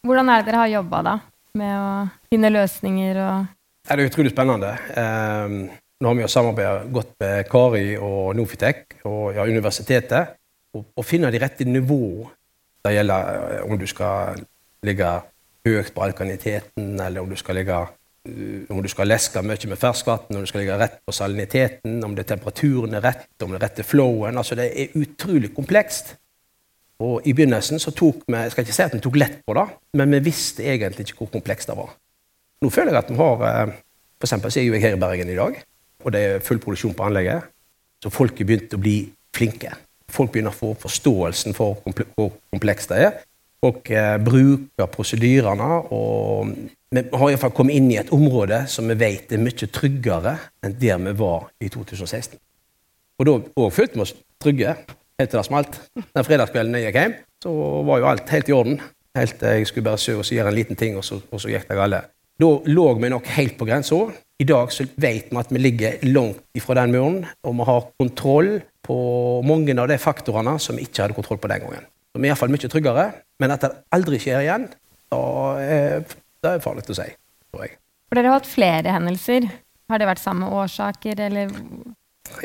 Hvordan 0.07 0.31
er 0.31 0.39
det 0.39 0.51
dere 0.51 0.61
har 0.63 0.71
jobba, 0.77 1.01
da? 1.03 1.17
Med 1.59 1.75
å 1.75 1.91
finne 2.31 2.51
løsninger 2.53 3.21
og 3.25 3.55
Det 3.89 3.95
er 3.95 4.05
utrolig 4.05 4.31
spennende. 4.31 4.73
Um, 4.95 5.61
nå 5.99 6.07
har 6.07 6.15
vi 6.15 6.23
jo 6.23 6.31
samarbeidet 6.31 6.91
godt 6.95 7.15
med 7.19 7.47
Kari 7.51 7.87
og 7.97 8.35
Nofitec 8.37 8.99
og 9.09 9.35
ja, 9.35 9.43
universitetet. 9.43 10.35
og 10.73 11.05
finner 11.05 11.31
de 11.33 11.39
rette 11.41 11.65
nivåene. 11.65 12.29
Det 12.85 12.93
gjelder 12.93 13.39
eh, 13.57 13.63
om 13.67 13.79
du 13.79 13.87
skal 13.89 14.39
ligge 14.87 15.07
høyt 15.67 15.93
på 15.95 16.03
alkaniteten, 16.05 16.93
eller 17.01 17.21
om 17.21 17.29
du 17.29 17.35
skal 17.35 17.59
ligge 17.59 17.75
eh, 17.75 18.69
om 18.71 18.79
du 18.83 18.87
skal 18.87 19.09
leske 19.11 19.41
mye 19.43 19.71
med 19.71 19.81
ferskvann, 19.81 20.29
om 20.31 20.45
du 20.45 20.47
skal 20.47 20.63
ligge 20.63 20.77
rett 20.79 20.99
på 21.03 21.15
saliniteten, 21.15 21.99
om 22.05 22.15
det 22.15 22.23
er 22.23 22.35
temperaturen 22.35 22.95
er 22.95 23.03
rett, 23.03 23.27
om 23.43 23.51
det 23.51 23.59
er 23.59 23.65
rett 23.67 23.77
til 23.81 23.89
flowen. 23.89 24.39
Altså, 24.39 24.55
det 24.55 24.69
er 24.71 24.95
utrolig 24.95 25.51
komplekst. 25.55 26.15
Og 26.99 27.27
I 27.27 27.33
begynnelsen 27.35 27.79
så 27.79 27.93
tok 27.95 28.25
vi 28.27 28.35
jeg 28.35 28.51
skal 28.53 28.65
ikke 28.65 28.75
si 28.75 28.85
at 28.85 28.95
vi 28.95 29.03
tok 29.03 29.19
lett 29.19 29.37
på 29.47 29.55
det, 29.55 29.65
men 29.99 30.15
vi 30.17 30.25
visste 30.25 30.65
egentlig 30.67 31.07
ikke 31.07 31.21
hvor 31.21 31.31
komplekst 31.37 31.71
det 31.71 31.77
var. 31.77 31.93
Nå 32.59 32.71
føler 32.73 32.91
jeg 32.91 33.03
at 33.05 33.11
vi 33.13 33.19
har 33.21 33.45
eh, 33.47 33.77
For 34.19 34.27
eksempel 34.27 34.51
så 34.51 34.59
er 34.59 34.65
jeg 34.67 34.81
her 34.83 34.97
i 34.97 34.99
Bergen 34.99 35.29
i 35.31 35.37
dag, 35.37 35.61
og 36.03 36.11
det 36.11 36.21
er 36.25 36.41
full 36.43 36.59
produksjon 36.59 36.95
på 36.97 37.05
anlegget. 37.07 37.45
Så 38.03 38.11
folk 38.11 38.35
har 38.35 38.47
begynt 38.49 38.75
å 38.75 38.79
bli 38.81 38.97
flinke. 39.35 39.71
Folk 40.11 40.33
begynner 40.33 40.51
å 40.51 40.57
få 40.57 40.73
forståelsen 40.81 41.55
for 41.55 41.79
hvor 41.85 42.33
komplekst 42.51 42.91
det 42.91 42.99
er. 43.05 43.13
Folk 43.63 43.87
eh, 43.95 44.17
bruker 44.19 44.91
prosedyrene, 44.91 45.69
og 45.95 46.51
vi 46.91 47.03
har 47.05 47.31
iallfall 47.31 47.55
kommet 47.55 47.79
inn 47.79 47.87
i 47.93 47.99
et 48.01 48.11
område 48.15 48.65
som 48.71 48.91
vi 48.91 48.99
vet 48.99 49.31
er 49.31 49.39
mye 49.39 49.71
tryggere 49.71 50.35
enn 50.65 50.75
der 50.81 50.99
vi 51.05 51.15
var 51.19 51.47
i 51.63 51.71
2016. 51.71 52.39
Og 53.19 53.27
da 53.27 53.69
følte 53.71 53.99
vi 53.99 54.03
oss 54.03 54.15
trygge 54.43 54.75
helt 55.19 55.33
til 55.33 55.39
det 55.39 55.47
smalt. 55.47 55.81
Den 56.15 56.27
fredagskvelden 56.27 56.77
jeg 56.79 56.89
gikk 56.89 57.01
hjem, 57.01 57.19
så 57.43 57.51
var 57.89 58.01
jo 58.01 58.09
alt 58.13 58.33
helt 58.33 58.49
i 58.49 58.55
orden. 58.55 58.79
Helt 59.17 59.37
til 59.41 59.59
jeg 59.59 59.67
skulle 59.69 59.89
bare 59.89 60.01
søke 60.01 60.23
og 60.23 60.31
gjøre 60.37 60.53
en 60.53 60.57
liten 60.57 60.79
ting, 60.79 60.97
og 60.97 61.05
så, 61.05 61.19
og 61.31 61.41
så 61.41 61.51
gikk 61.51 61.67
det 61.69 61.77
galt. 61.79 62.09
Da 62.39 62.49
lå 62.71 62.87
vi 62.95 63.11
nok 63.11 63.27
helt 63.35 63.57
på 63.59 63.67
grensa. 63.67 63.99
I 64.39 64.47
dag 64.47 64.71
så 64.71 64.85
vet 64.95 65.27
vi 65.27 65.39
at 65.41 65.49
vi 65.51 65.59
ligger 65.59 66.03
langt 66.07 66.39
ifra 66.55 66.77
den 66.79 66.93
muren, 66.95 67.23
og 67.43 67.57
vi 67.57 67.67
har 67.67 67.87
kontroll 67.99 68.53
på 68.87 68.99
mange 69.45 69.75
av 69.75 69.89
de 69.91 69.97
faktorene 69.99 70.55
som 70.63 70.79
vi 70.79 70.87
ikke 70.87 71.03
hadde 71.03 71.17
kontroll 71.17 71.41
på 71.41 71.51
den 71.51 71.65
gangen. 71.65 71.89
Så 72.09 72.21
vi 72.21 72.29
er 72.29 72.31
iallfall 72.31 72.53
mye 72.53 72.71
tryggere. 72.71 73.09
Men 73.39 73.53
at 73.55 73.65
det 73.65 73.73
aldri 73.95 74.19
skjer 74.21 74.45
igjen, 74.45 74.69
da 75.11 75.23
er 75.59 76.07
det 76.39 76.53
er 76.55 76.63
farlig 76.63 76.87
å 76.87 76.95
si. 76.95 77.09
For 77.51 78.15
dere 78.15 78.31
har 78.31 78.39
hatt 78.39 78.49
flere 78.49 78.93
hendelser. 78.95 79.49
Har 79.89 79.99
det 79.99 80.07
vært 80.07 80.21
samme 80.21 80.47
årsaker, 80.53 81.19
eller 81.27 81.51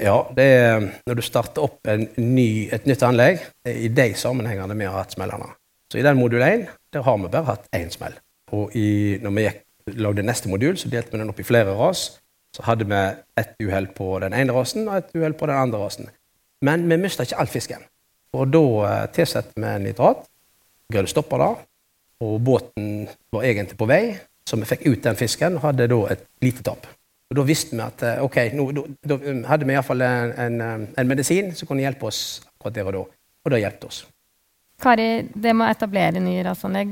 ja, 0.01 0.17
det 0.37 0.45
er 0.45 0.87
når 1.07 1.19
du 1.19 1.23
starter 1.25 1.65
opp 1.65 1.91
ny, 2.17 2.69
et 2.75 2.87
nytt 2.89 3.05
anlegg, 3.07 3.43
i 3.69 3.91
de 3.93 4.09
sammenhengene 4.19 4.77
vi 4.79 4.89
har 4.89 4.99
hatt 4.99 5.15
smellene. 5.17 5.53
Så 5.93 6.01
i 6.01 6.07
den 6.07 6.19
modul 6.19 6.43
1 6.43 6.67
der 6.95 7.03
har 7.07 7.19
vi 7.19 7.31
bare 7.31 7.49
hatt 7.49 7.69
én 7.77 7.91
smell. 7.91 8.15
Og 8.55 8.75
i, 8.77 9.19
når 9.23 9.35
vi 9.35 9.47
gikk, 9.47 9.63
lagde 10.01 10.25
neste 10.25 10.49
modul, 10.49 10.77
så 10.81 10.89
delte 10.89 11.13
vi 11.13 11.21
den 11.21 11.31
opp 11.33 11.41
i 11.41 11.47
flere 11.47 11.75
ras. 11.77 12.07
Så 12.55 12.63
hadde 12.65 12.87
vi 12.89 13.01
ett 13.41 13.55
uhell 13.63 13.89
på 13.97 14.19
den 14.23 14.35
ene 14.37 14.55
rasen 14.55 14.87
og 14.89 14.97
ett 15.01 15.17
uhell 15.17 15.35
på 15.35 15.49
den 15.51 15.59
andre 15.59 15.81
rasen. 15.83 16.09
Men 16.65 16.87
vi 16.89 16.99
mista 17.03 17.27
ikke 17.27 17.41
all 17.43 17.51
fisken. 17.51 17.83
Og 18.35 18.51
da 18.51 18.63
uh, 18.63 19.07
tilsetter 19.15 19.59
vi 19.59 19.73
nitrat. 19.85 20.23
Greide 20.93 21.11
stopper 21.11 21.39
stoppe 21.39 21.43
det. 21.43 21.67
Og 22.25 22.41
båten 22.47 23.09
var 23.35 23.43
egentlig 23.43 23.79
på 23.79 23.89
vei, 23.91 24.15
så 24.49 24.57
vi 24.57 24.69
fikk 24.69 24.87
ut 24.87 25.03
den 25.05 25.19
fisken 25.19 25.59
og 25.59 25.67
hadde 25.67 25.89
da 25.91 25.99
et 26.15 26.23
lite 26.45 26.63
tap. 26.63 26.87
Og 27.33 27.39
Da 27.39 27.45
visste 27.49 27.77
vi 27.77 27.83
at 27.83 28.03
uh, 28.05 28.25
ok, 28.27 28.41
nå, 28.55 28.67
da, 28.77 28.85
da 29.11 29.19
hadde 29.49 29.69
vi 29.69 29.77
iallfall 29.77 30.05
en, 30.05 30.35
en, 30.45 30.89
en 30.93 31.11
medisin 31.11 31.53
som 31.57 31.69
kunne 31.71 31.85
hjelpe 31.85 32.11
oss 32.11 32.43
akkurat 32.55 32.77
der 32.77 32.91
og 32.91 32.97
da. 32.97 33.05
Og 33.45 33.53
det 33.53 33.63
hjalp 33.65 33.87
oss. 33.89 34.05
Kari, 34.85 35.09
det 35.33 35.53
med 35.55 35.69
å 35.69 35.73
etablere 35.73 36.23
nye 36.23 36.45
rasanlegg 36.47 36.91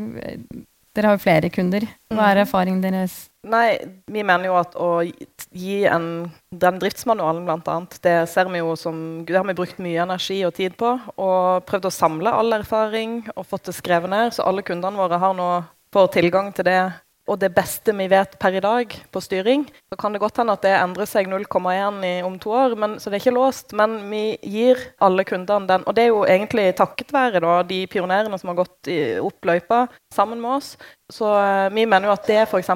Dere 0.93 1.09
har 1.09 1.17
jo 1.17 1.23
flere 1.25 1.49
kunder. 1.49 1.87
Hva 2.13 2.27
er 2.29 2.43
erfaringen 2.43 2.83
deres? 2.85 3.15
Nei, 3.49 3.79
vi 4.13 4.21
mener 4.29 4.51
jo 4.51 4.59
at 4.61 4.75
å 4.77 4.91
gi 5.01 5.79
en, 5.89 6.27
den 6.53 6.81
driftsmanualen, 6.83 7.49
annet, 7.49 7.97
det 8.05 8.13
ser 8.29 8.51
vi 8.53 8.61
jo 8.61 8.75
som 8.77 9.25
Det 9.25 9.39
har 9.39 9.47
vi 9.49 9.57
brukt 9.57 9.81
mye 9.81 10.05
energi 10.05 10.43
og 10.45 10.53
tid 10.59 10.77
på. 10.77 10.91
Og 11.17 11.65
prøvd 11.65 11.89
å 11.89 11.95
samle 11.97 12.35
all 12.37 12.53
erfaring 12.59 13.23
og 13.33 13.49
fått 13.49 13.71
det 13.71 13.77
skrevet 13.79 14.13
ned. 14.13 14.35
Så 14.37 14.45
alle 14.45 14.65
kundene 14.69 15.01
våre 15.01 15.17
har 15.23 15.33
nå 15.39 15.49
får 15.97 16.13
tilgang 16.13 16.53
til 16.53 16.69
det 16.69 16.77
og 17.33 17.41
det 17.41 17.53
beste 17.57 17.95
vi 17.97 18.07
vet 18.13 18.37
per 18.41 18.57
i 18.59 18.63
dag 18.63 18.93
på 19.13 19.23
styring. 19.25 19.65
Så 19.91 19.99
kan 20.01 20.13
det 20.13 20.21
godt 20.23 20.39
hende 20.41 20.55
at 20.57 20.65
det 20.65 20.75
endrer 20.77 21.09
seg 21.09 21.31
0,1 21.31 22.03
om 22.27 22.39
to 22.43 22.53
år, 22.57 22.77
men, 22.79 22.99
så 23.01 23.09
det 23.09 23.19
er 23.19 23.25
ikke 23.25 23.37
låst. 23.37 23.73
Men 23.79 23.99
vi 24.11 24.25
gir 24.43 24.81
alle 25.03 25.25
kundene 25.29 25.69
den. 25.71 25.87
Og 25.87 25.97
det 25.97 26.07
er 26.07 26.13
jo 26.13 26.25
egentlig 26.29 26.69
takket 26.79 27.15
være 27.15 27.43
da, 27.45 27.59
de 27.67 27.83
pionerene 27.91 28.39
som 28.41 28.53
har 28.53 28.61
gått 28.63 28.93
opp 29.23 29.49
løypa 29.49 29.87
sammen 30.15 30.43
med 30.43 30.59
oss. 30.59 30.75
Så 31.13 31.29
uh, 31.29 31.69
vi 31.73 31.85
mener 31.85 32.09
jo 32.09 32.15
at 32.15 32.29
det 32.29 32.41
f.eks. 32.47 32.71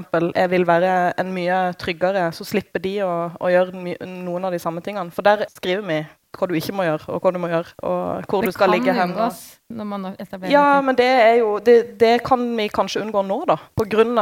vil 0.53 0.69
være 0.69 0.93
en 1.21 1.33
mye 1.37 1.61
tryggere. 1.81 2.29
Så 2.37 2.49
slipper 2.49 2.83
de 2.85 2.99
å, 3.07 3.13
å 3.41 3.53
gjøre 3.53 3.97
noen 4.05 4.49
av 4.49 4.55
de 4.55 4.61
samme 4.63 4.85
tingene. 4.85 5.13
For 5.15 5.27
der 5.27 5.47
skriver 5.53 5.87
vi 5.89 6.01
hva 6.39 6.49
du 6.51 6.57
ikke 6.59 6.75
må 6.77 6.87
gjøre, 6.87 7.07
og 7.11 7.21
hva 7.23 7.33
du 7.35 7.39
må 7.43 7.51
gjøre, 7.53 7.75
og 7.83 8.31
hvor 8.31 8.45
det 8.45 8.53
du 8.53 8.57
skal 8.57 8.75
ligge 8.75 8.93
hen. 8.93 9.13
Det 9.13 9.15
kan 9.15 9.15
unngås 9.15 9.45
når 9.77 9.87
man 9.91 10.09
etablerer 10.15 10.53
Ja, 10.53 10.81
men 10.85 10.99
det, 10.99 11.07
er 11.27 11.37
jo, 11.41 11.53
det, 11.59 11.77
det, 12.01 12.17
kan 12.27 12.43
vi 12.59 12.69
kanskje 12.73 13.03
unngå 13.03 13.25
nå, 13.27 13.43
da. 13.49 13.59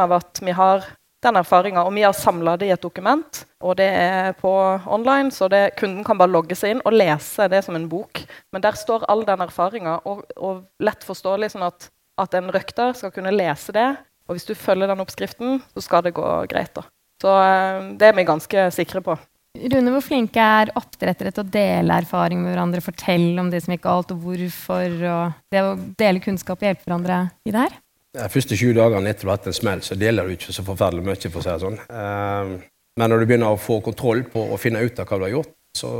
Av 0.05 0.15
at 0.19 0.41
vi 0.41 0.55
har 0.57 0.87
den 1.25 1.41
erfaringa. 1.41 1.85
Og 1.85 1.95
vi 1.97 2.05
har 2.05 2.15
samla 2.17 2.57
det 2.61 2.69
i 2.69 2.75
et 2.75 2.83
dokument, 2.83 3.43
og 3.65 3.77
det 3.81 3.89
er 3.89 4.33
på 4.39 4.53
online, 4.87 5.33
så 5.35 5.49
det, 5.53 5.77
kunden 5.81 6.05
kan 6.07 6.19
bare 6.21 6.33
logge 6.33 6.57
seg 6.59 6.75
inn 6.75 6.85
og 6.85 6.97
lese 6.97 7.49
det 7.53 7.65
som 7.67 7.79
en 7.79 7.89
bok. 7.91 8.23
Men 8.55 8.65
der 8.65 8.79
står 8.79 9.07
all 9.11 9.25
den 9.27 9.45
erfaringa, 9.45 9.99
og, 10.05 10.25
og, 10.37 10.65
lett 10.85 11.07
forståelig, 11.07 11.55
sånn 11.55 11.69
at, 11.69 11.89
at 12.21 12.37
en 12.39 12.53
røkter 12.55 12.97
skal 12.99 13.15
kunne 13.15 13.35
lese 13.35 13.75
det. 13.77 13.91
Og 14.29 14.39
hvis 14.39 14.49
du 14.49 14.55
følger 14.57 14.89
den 14.89 15.05
oppskriften, 15.05 15.61
så 15.75 15.85
skal 15.85 16.05
det 16.07 16.15
gå 16.17 16.29
greit. 16.51 16.73
da. 16.77 16.87
Så 17.21 17.33
eh, 17.41 17.93
det 18.01 18.09
er 18.09 18.17
vi 18.17 18.29
ganske 18.29 18.69
sikre 18.75 19.05
på. 19.05 19.17
Rune, 19.55 19.93
hvor 19.95 20.03
flinke 20.03 20.43
er 20.43 20.73
oppdrettere 20.75 21.31
til 21.31 21.45
å 21.45 21.51
dele 21.55 21.97
erfaring 22.03 22.41
med 22.43 22.51
hverandre, 22.51 22.83
fortelle 22.83 23.39
om 23.39 23.53
det 23.53 23.61
som 23.63 23.75
gikk 23.75 23.85
galt, 23.87 24.11
og 24.11 24.25
hvorfor, 24.25 24.97
og 25.07 25.37
det 25.55 25.63
å 25.63 25.77
dele 26.01 26.23
kunnskap 26.25 26.59
og 26.59 26.67
hjelpe 26.67 26.89
hverandre 26.89 27.21
i 27.47 27.55
det 27.55 27.63
her? 27.63 27.77
De 28.15 28.27
første 28.31 28.59
20 28.59 28.75
dagene 28.79 29.11
etter 29.11 29.27
du 29.27 29.31
har 29.31 29.39
hatt 29.39 29.47
en 29.51 29.57
smell, 29.57 29.83
så 29.87 29.99
deler 29.99 30.27
du 30.27 30.35
ikke 30.35 30.55
så 30.55 30.67
forferdelig 30.67 31.07
mye. 31.07 31.31
for 31.31 31.39
å 31.39 31.45
si 31.45 31.51
det 31.53 31.63
sånn. 31.63 31.79
Ehm, 31.87 32.53
men 32.99 33.11
når 33.11 33.23
du 33.23 33.27
begynner 33.31 33.55
å 33.55 33.61
få 33.61 33.81
kontroll 33.83 34.25
på 34.31 34.43
å 34.55 34.59
finne 34.59 34.83
ut 34.83 34.99
av 34.99 35.07
hva 35.07 35.19
du 35.19 35.27
har 35.27 35.35
gjort, 35.37 35.55
så 35.79 35.91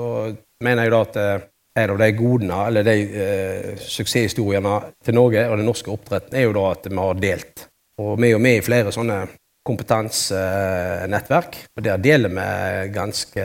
mener 0.63 0.83
jeg 0.83 0.95
da 0.95 1.01
at 1.07 1.17
eh, 1.23 1.47
en 1.83 1.95
av 1.95 1.99
de 1.99 2.11
godene, 2.15 2.59
eller 2.69 2.87
de 2.87 2.97
eh, 3.23 3.71
suksesshistoriene 3.79 4.75
til 5.03 5.15
Norge 5.15 5.47
og 5.49 5.59
den 5.59 5.67
norske 5.67 5.95
oppdretten, 5.95 6.39
er 6.39 6.47
jo 6.47 6.55
da 6.59 6.69
at 6.71 6.87
vi 6.91 6.99
har 6.99 7.23
delt. 7.23 7.67
Og 8.03 8.15
vi 8.19 8.29
er 8.29 8.35
jo 8.35 8.43
med 8.43 8.59
i 8.59 8.67
flere 8.67 8.95
sånne 8.95 9.23
kompetansenettverk. 9.65 11.59
Og 11.77 11.85
der 11.85 11.97
deler 11.97 12.29
vi 12.29 12.47
ganske 12.95 13.43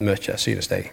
mye, 0.00 0.36
synes 0.36 0.70
jeg. 0.70 0.90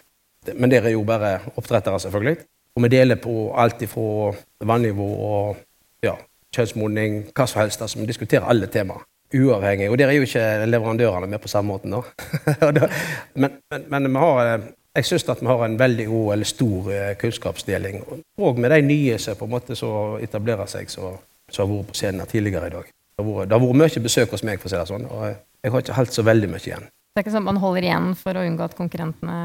Men 0.54 0.70
der 0.70 0.82
er 0.86 0.94
jo 0.94 1.02
bare 1.06 1.38
oppdrettere, 1.56 2.00
selvfølgelig. 2.00 2.36
Og 2.76 2.82
vi 2.82 2.88
deler 2.88 3.16
på 3.16 3.54
alt 3.56 3.82
fra 3.88 4.34
vannivå 4.60 5.06
og 5.26 5.56
ja, 6.04 6.14
kjønnsmodning, 6.54 7.22
hva 7.34 7.46
som 7.48 7.62
helst. 7.62 7.82
Altså, 7.82 7.98
vi 7.98 8.06
diskuterer 8.06 8.48
alle 8.48 8.66
temaer. 8.66 9.04
Uavhengig. 9.34 9.90
Og 9.90 9.98
der 9.98 10.06
er 10.08 10.12
jo 10.18 10.22
ikke 10.22 10.66
leverandørene 10.66 11.26
med 11.26 11.38
på 11.42 11.48
samme 11.48 11.72
måten. 11.72 11.94
da. 12.78 12.88
men, 13.34 13.56
men, 13.70 13.86
men 13.88 14.10
vi 14.12 14.18
har, 14.22 14.60
jeg 14.96 15.04
syns 15.08 15.28
at 15.28 15.42
vi 15.42 15.46
har 15.50 15.64
en 15.64 15.78
veldig 15.78 16.06
god 16.06 16.32
eller 16.32 16.44
stor 16.44 16.92
eh, 16.92 17.16
kunnskapsdeling. 17.18 18.04
Og 18.38 18.60
med 18.60 18.70
de 18.70 18.82
nye 18.86 19.18
som 19.18 19.36
på 19.36 19.48
en 19.48 19.56
måte 19.56 19.76
så 19.76 19.90
etablerer 20.22 20.70
seg, 20.70 20.90
som 20.92 21.16
har 21.56 21.72
vært 21.72 21.90
på 21.90 21.98
scenen 21.98 22.30
tidligere 22.30 22.70
i 22.70 22.76
dag. 22.76 22.95
Det 23.16 23.24
har, 23.24 23.62
vært, 23.62 23.78
mye 23.80 24.04
besøk 24.04 24.34
hos 24.34 24.44
meg, 24.44 24.60
for 24.60 24.68
å 24.68 24.74
si 24.74 24.76
det 24.76 24.88
sånn, 24.90 25.06
og 25.08 25.22
jeg 25.30 25.72
har 25.72 25.84
ikke 25.84 25.96
holdt 25.96 26.16
så 26.18 26.24
veldig 26.26 26.50
mye 26.52 26.64
igjen. 26.68 26.90
Det 27.16 27.22
er 27.22 27.24
ikke 27.24 27.32
sånn 27.32 27.46
at 27.46 27.48
man 27.48 27.62
holder 27.62 27.86
igjen 27.88 28.10
for 28.20 28.36
å 28.36 28.42
unngå 28.44 28.66
at 28.66 28.74
konkurrentene 28.76 29.36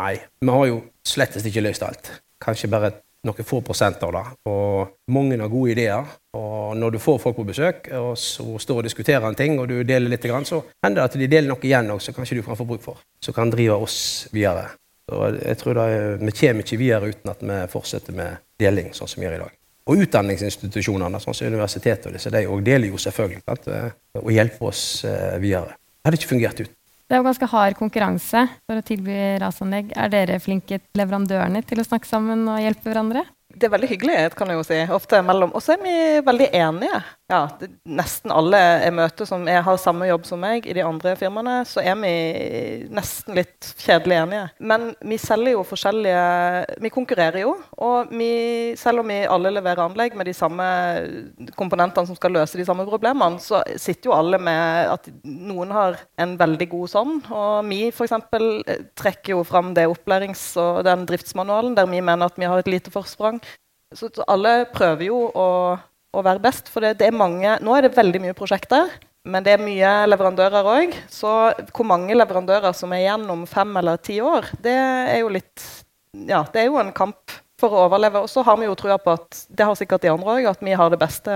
Nei, 0.00 0.14
vi 0.40 0.54
har 0.54 0.64
jo 0.70 0.78
slettest 1.04 1.48
ikke 1.50 1.60
løst 1.66 1.84
alt. 1.84 2.08
Kanskje 2.40 2.70
bare 2.72 2.94
noen 3.28 3.44
få 3.44 3.60
prosent 3.66 4.00
av 4.06 4.14
det. 4.14 4.22
Og 4.48 5.12
mange 5.12 5.36
har 5.36 5.52
gode 5.52 5.74
ideer. 5.74 6.08
Og 6.38 6.72
når 6.78 6.96
du 6.96 6.98
får 7.02 7.20
folk 7.20 7.36
på 7.36 7.44
besøk 7.50 7.90
og 7.98 8.14
så 8.16 8.56
står 8.64 8.80
og 8.80 8.88
diskuterer 8.88 9.28
en 9.28 9.36
ting, 9.36 9.58
og 9.60 9.68
du 9.68 9.82
deler 9.84 10.08
litt, 10.08 10.24
så 10.24 10.62
hender 10.84 11.02
det 11.02 11.06
at 11.06 11.20
de 11.20 11.28
deler 11.28 11.52
noe 11.52 11.68
igjen 11.68 11.92
òg, 11.92 12.00
som 12.00 12.16
kanskje 12.16 12.40
du 12.40 12.44
kan 12.46 12.56
få 12.56 12.68
bruk 12.68 12.84
for. 12.84 13.04
Som 13.20 13.36
kan 13.36 13.52
drive 13.52 13.76
oss 13.76 14.00
videre. 14.32 14.70
Så 15.08 15.28
jeg 15.36 15.60
tror 15.60 15.74
det, 15.74 15.86
Vi 16.24 16.32
kommer 16.40 16.64
ikke 16.64 16.80
videre 16.80 17.12
uten 17.12 17.30
at 17.32 17.42
vi 17.42 17.62
fortsetter 17.72 18.16
med 18.16 18.44
deling, 18.60 18.92
sånn 18.96 19.08
som 19.08 19.20
vi 19.20 19.28
gjør 19.28 19.40
i 19.40 19.44
dag. 19.44 19.57
Og 19.88 20.02
utdanningsinstitusjonene, 20.04 21.20
sånn 21.22 21.36
som 21.36 21.48
universitetet 21.48 22.10
og 22.10 22.16
disse, 22.16 22.32
de 22.32 22.44
deler 22.64 22.90
jo 22.92 23.00
selvfølgelig 23.00 23.44
sant, 23.44 23.70
eh, 23.72 23.94
og 24.20 24.32
hjelper 24.34 24.68
oss 24.68 24.82
eh, 25.08 25.38
videre. 25.40 25.78
Det 25.78 26.10
hadde 26.10 26.20
ikke 26.20 26.32
fungert 26.34 26.60
ut. 26.60 26.74
Det 27.08 27.16
er 27.16 27.22
jo 27.22 27.24
ganske 27.24 27.48
hard 27.48 27.76
konkurranse 27.78 28.42
for 28.68 28.76
å 28.76 28.84
tilby 28.84 29.16
rasanlegg. 29.40 29.94
Er 29.96 30.10
dere 30.12 30.36
flinke 30.44 30.82
leverandørene 30.98 31.62
til 31.64 31.80
å 31.80 31.86
snakke 31.86 32.08
sammen 32.08 32.44
og 32.52 32.60
hjelpe 32.60 32.90
hverandre? 32.90 33.22
Det 33.48 33.64
er 33.64 33.72
veldig 33.72 33.88
hyggelig, 33.88 34.18
kan 34.36 34.52
jeg 34.52 34.60
jo 34.60 34.66
si. 34.68 34.82
Ofte 34.92 35.22
mellom. 35.24 35.54
Og 35.56 35.64
så 35.64 35.78
er 35.78 35.80
vi 35.86 35.94
veldig 36.26 36.50
enige 36.52 37.00
ja, 37.28 37.42
det, 37.60 37.66
nesten 37.84 38.32
alle 38.32 38.58
jeg 38.58 38.92
møter 38.96 39.26
som 39.28 39.42
er, 39.52 39.58
har 39.60 39.76
samme 39.80 40.06
jobb 40.08 40.24
som 40.24 40.40
meg 40.40 40.64
i 40.64 40.72
de 40.72 40.80
andre 40.80 41.12
firmaene, 41.20 41.58
så 41.68 41.82
er 41.84 41.98
vi 42.00 42.12
nesten 42.88 43.36
litt 43.36 43.68
kjedelig 43.82 44.16
enige. 44.22 44.44
Men 44.70 44.86
vi 45.04 45.18
selger 45.20 45.52
jo 45.58 45.64
forskjellige 45.68 46.22
Vi 46.80 46.92
konkurrerer 46.94 47.42
jo. 47.42 47.52
Og 47.84 48.14
vi, 48.16 48.30
selv 48.80 49.02
om 49.02 49.12
vi 49.12 49.18
alle 49.28 49.52
leverer 49.52 49.84
anlegg 49.84 50.16
med 50.16 50.30
de 50.30 50.34
samme 50.36 50.68
komponentene 51.58 52.08
som 52.08 52.16
skal 52.16 52.32
løse 52.38 52.56
de 52.56 52.64
samme 52.64 52.88
problemene, 52.88 53.42
så 53.44 53.60
sitter 53.76 54.08
jo 54.08 54.16
alle 54.16 54.40
med 54.40 54.94
at 54.94 55.12
noen 55.28 55.76
har 55.76 56.00
en 56.16 56.32
veldig 56.40 56.70
god 56.72 56.94
sånn. 56.94 57.14
Og 57.28 57.68
vi 57.68 57.82
f.eks. 57.92 58.16
trekker 58.96 59.36
jo 59.36 59.44
fram 59.44 59.74
det 59.76 59.84
opplærings- 59.90 60.54
og 60.56 60.80
den 60.88 61.04
driftsmanualen 61.08 61.76
der 61.76 61.92
vi 61.92 62.00
mener 62.00 62.32
at 62.32 62.40
vi 62.40 62.48
har 62.48 62.64
et 62.64 62.72
lite 62.72 62.94
forsprang. 62.94 63.36
Så 63.92 64.08
alle 64.28 64.62
prøver 64.72 65.10
jo 65.10 65.22
å 65.28 65.48
å 66.14 66.24
være 66.24 66.42
best. 66.42 66.70
For 66.72 66.84
det, 66.84 66.96
det, 67.00 67.10
er 67.10 67.18
mange 67.18 67.58
Nå 67.64 67.74
er 67.76 67.86
det 67.86 67.96
veldig 67.96 68.22
mye 68.24 68.36
prosjekter, 68.38 68.92
men 69.28 69.44
det 69.44 69.56
er 69.56 69.64
mye 69.64 69.92
leverandører 70.08 70.70
òg. 70.76 70.96
Så 71.12 71.34
hvor 71.72 71.88
mange 71.88 72.16
leverandører 72.16 72.76
som 72.76 72.94
er 72.94 73.04
igjen 73.04 73.28
om 73.32 73.44
fem 73.48 73.76
eller 73.80 74.00
ti 74.00 74.20
år, 74.24 74.48
det 74.64 74.78
er 74.78 75.20
jo 75.22 75.34
litt 75.38 75.68
Ja, 76.28 76.42
det 76.52 76.64
er 76.64 76.70
jo 76.70 76.80
en 76.80 76.94
kamp 76.96 77.36
for 77.58 77.74
å 77.74 77.84
overleve. 77.88 78.22
Og 78.22 78.30
så 78.30 78.42
har 78.46 78.58
vi 78.60 78.68
jo 78.68 78.76
trua 78.78 78.96
på 79.02 79.12
at 79.18 79.40
det 79.50 79.66
har 79.66 79.76
sikkert 79.78 80.04
de 80.04 80.12
andre 80.12 80.36
òg, 80.36 80.48
at 80.52 80.62
vi 80.64 80.76
har 80.78 80.92
det 80.92 81.00
beste 81.00 81.34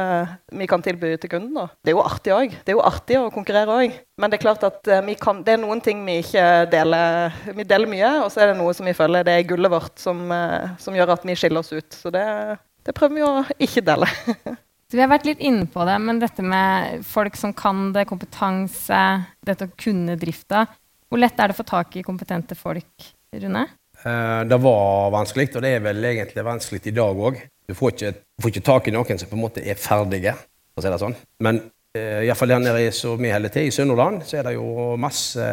vi 0.54 0.68
kan 0.70 0.84
tilby 0.84 1.14
til 1.20 1.32
kunden. 1.32 1.54
Da. 1.56 1.66
Det 1.82 1.92
er 1.92 1.96
jo 1.96 2.04
artig 2.04 2.34
òg. 2.34 2.56
Det 2.62 2.72
er 2.72 2.78
jo 2.78 2.84
artig 2.86 3.18
å 3.18 3.30
konkurrere 3.34 3.78
òg. 3.82 3.96
Men 4.22 4.30
det 4.30 4.38
er 4.38 4.44
klart 4.44 4.66
at 4.66 4.92
vi 5.06 5.16
kan, 5.18 5.42
det 5.46 5.56
er 5.56 5.62
noen 5.64 5.82
ting 5.84 6.04
vi 6.06 6.20
ikke 6.22 6.46
deler. 6.72 7.34
Vi 7.58 7.66
deler 7.66 7.90
mye, 7.90 8.12
og 8.22 8.30
så 8.32 8.44
er 8.44 8.52
det 8.52 8.60
noe 8.60 8.74
som 8.76 8.86
vi 8.88 8.96
føler 8.96 9.26
det 9.26 9.38
er 9.38 9.48
gullet 9.50 9.72
vårt 9.72 10.02
som, 10.02 10.22
eh, 10.32 10.70
som 10.82 10.94
gjør 10.96 11.16
at 11.16 11.26
vi 11.26 11.38
skiller 11.38 11.64
oss 11.64 11.74
ut. 11.74 11.98
Så 11.98 12.14
det, 12.14 12.26
det 12.86 12.94
prøver 12.96 13.18
vi 13.18 13.24
å 13.26 13.32
ikke 13.62 13.84
dele. 13.86 14.08
Så 14.92 14.98
vi 14.98 15.00
har 15.00 15.08
vært 15.08 15.24
litt 15.24 15.40
inne 15.40 15.64
på 15.72 15.84
det, 15.88 15.94
men 16.04 16.18
dette 16.20 16.44
med 16.44 17.04
folk 17.08 17.36
som 17.40 17.54
kan 17.56 17.94
det, 17.94 18.04
kompetanse, 18.10 18.98
dette 19.40 19.70
å 19.70 19.72
kunne 19.72 20.18
drifta. 20.20 20.66
Hvor 21.08 21.22
lett 21.22 21.38
er 21.40 21.48
det 21.48 21.56
å 21.56 21.60
få 21.62 21.64
tak 21.68 21.96
i 21.96 22.04
kompetente 22.04 22.58
folk, 22.58 23.06
Rune? 23.32 23.62
Eh, 24.02 24.42
det 24.50 24.58
var 24.60 25.12
vanskelig, 25.14 25.48
og 25.56 25.64
det 25.64 25.70
er 25.76 25.84
vel 25.84 26.04
egentlig 26.10 26.44
vanskelig 26.44 26.82
i 26.90 26.94
dag 26.96 27.22
òg. 27.28 27.38
Du 27.68 27.74
får 27.78 27.94
ikke, 27.94 28.12
får 28.42 28.52
ikke, 28.52 28.64
tak 28.66 28.90
i 28.90 28.94
noen 28.96 29.20
som 29.20 29.30
på 29.30 29.38
en 29.38 29.44
måte 29.46 29.64
er 29.64 29.80
ferdige, 29.80 30.34
for 30.74 30.82
å 30.82 30.84
si 30.84 30.92
det 30.92 31.00
sånn. 31.00 31.16
Men 31.46 31.62
eh, 31.96 32.26
iallfall 32.26 32.52
der 32.52 32.64
nede 32.66 32.92
som 32.96 33.20
vi 33.22 33.32
holder 33.32 33.54
til, 33.54 33.70
i 33.70 33.74
Sunnhordland, 33.74 34.26
så 34.28 34.40
er 34.40 34.48
det 34.48 34.56
jo 34.58 34.92
masse 35.00 35.46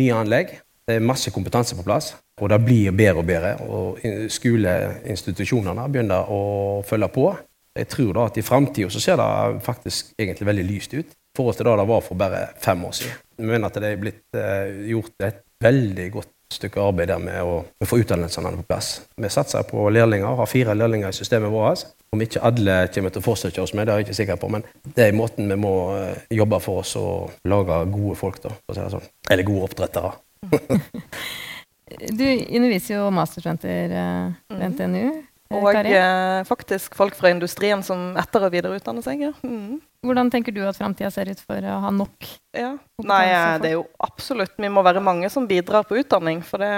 nye 0.00 0.16
anlegg. 0.22 0.56
Det 0.88 0.96
er 0.96 1.04
masse 1.04 1.30
kompetanse 1.34 1.76
på 1.76 1.84
plass. 1.84 2.14
Og 2.40 2.48
det 2.48 2.58
blir 2.64 2.94
bedre 2.96 3.20
og 3.20 3.28
bedre. 3.28 3.50
Og 3.68 4.30
skoleinstitusjonene 4.32 5.84
begynner 5.92 6.30
å 6.32 6.40
følge 6.88 7.10
på. 7.12 7.28
Jeg 7.78 7.90
tror 7.92 8.14
da 8.16 8.24
at 8.30 8.38
i 8.40 8.46
framtida 8.46 8.88
så 8.90 9.02
ser 9.02 9.20
det 9.20 9.60
faktisk 9.66 10.14
egentlig 10.18 10.48
veldig 10.48 10.64
lyst 10.66 10.96
ut. 10.96 11.12
I 11.12 11.36
forhold 11.38 11.58
til 11.58 11.68
det 11.68 11.76
det 11.78 11.86
var 11.92 12.02
for 12.02 12.18
bare 12.18 12.40
fem 12.58 12.82
år 12.88 12.96
siden. 12.96 13.20
Vi 13.38 13.46
mener 13.46 13.68
at 13.68 13.78
det 13.78 13.92
er 13.92 14.00
blitt 14.00 14.24
uh, 14.34 14.88
gjort 14.88 15.28
et 15.28 15.44
veldig 15.62 16.08
godt 16.16 16.34
stykke 16.48 16.80
arbeid 16.80 17.10
der 17.12 17.20
med 17.20 17.44
å 17.44 17.86
få 17.86 18.00
utdannelsene 18.00 18.54
på 18.56 18.66
plass. 18.70 18.88
Vi 19.20 19.30
satser 19.30 19.66
på 19.68 19.84
lærlinger, 19.92 20.38
har 20.40 20.48
fire 20.48 20.74
lærlinger 20.74 21.12
i 21.12 21.18
systemet 21.18 21.52
vårt. 21.52 21.84
Om 22.16 22.24
ikke 22.24 22.42
alle 22.48 22.78
kommer 22.94 23.12
til 23.12 23.20
å 23.20 23.26
fortsette 23.26 23.62
oss 23.62 23.74
med, 23.76 23.86
det 23.86 23.92
er 23.92 24.00
jeg 24.00 24.08
ikke 24.08 24.20
sikker 24.22 24.40
på, 24.40 24.48
men 24.56 24.64
det 24.96 25.04
er 25.04 25.18
måten 25.18 25.52
vi 25.52 25.60
må 25.60 25.74
uh, 25.92 26.24
jobbe 26.32 26.62
for 26.64 26.82
oss 26.82 26.96
å 26.98 27.04
lage 27.52 27.82
gode 27.92 28.16
folk, 28.18 28.40
da, 28.42 28.54
for 28.64 28.72
å 28.72 28.78
si 28.78 28.86
det 28.86 28.94
sånn. 28.96 29.12
Eller 29.28 29.46
gode 29.46 29.68
oppdrettere. 29.68 30.16
Du 32.18 32.24
underviser 32.52 32.98
jo 32.98 33.10
masterstudenter 33.10 33.88
uh, 33.88 34.32
ved 34.52 34.68
NTNU. 34.68 35.06
Eh, 35.50 35.56
Og 35.56 35.74
eh, 35.74 36.44
faktisk 36.44 36.94
folk 36.98 37.14
fra 37.16 37.30
industrien 37.32 37.82
som 37.82 38.14
etter- 38.20 38.44
og 38.44 38.52
videreutdanner 38.52 39.04
seg. 39.04 39.22
Ja. 39.28 39.32
Mm. 39.42 39.80
Hvordan 40.04 40.28
tenker 40.30 40.54
du 40.54 40.60
at 40.62 40.76
framtida 40.78 41.08
ser 41.10 41.26
ut 41.32 41.40
for 41.42 41.58
å 41.58 41.80
ha 41.82 41.90
nok 41.90 42.26
Ja. 42.54 42.76
Nei, 43.02 43.24
eh, 43.26 43.58
det 43.62 43.70
er 43.70 43.74
jo 43.78 43.86
absolutt 44.02 44.54
Vi 44.58 44.68
må 44.70 44.82
være 44.84 45.02
mange 45.02 45.28
som 45.30 45.46
bidrar 45.48 45.84
på 45.88 45.98
utdanning. 45.98 46.42
For 46.44 46.58
det, 46.62 46.68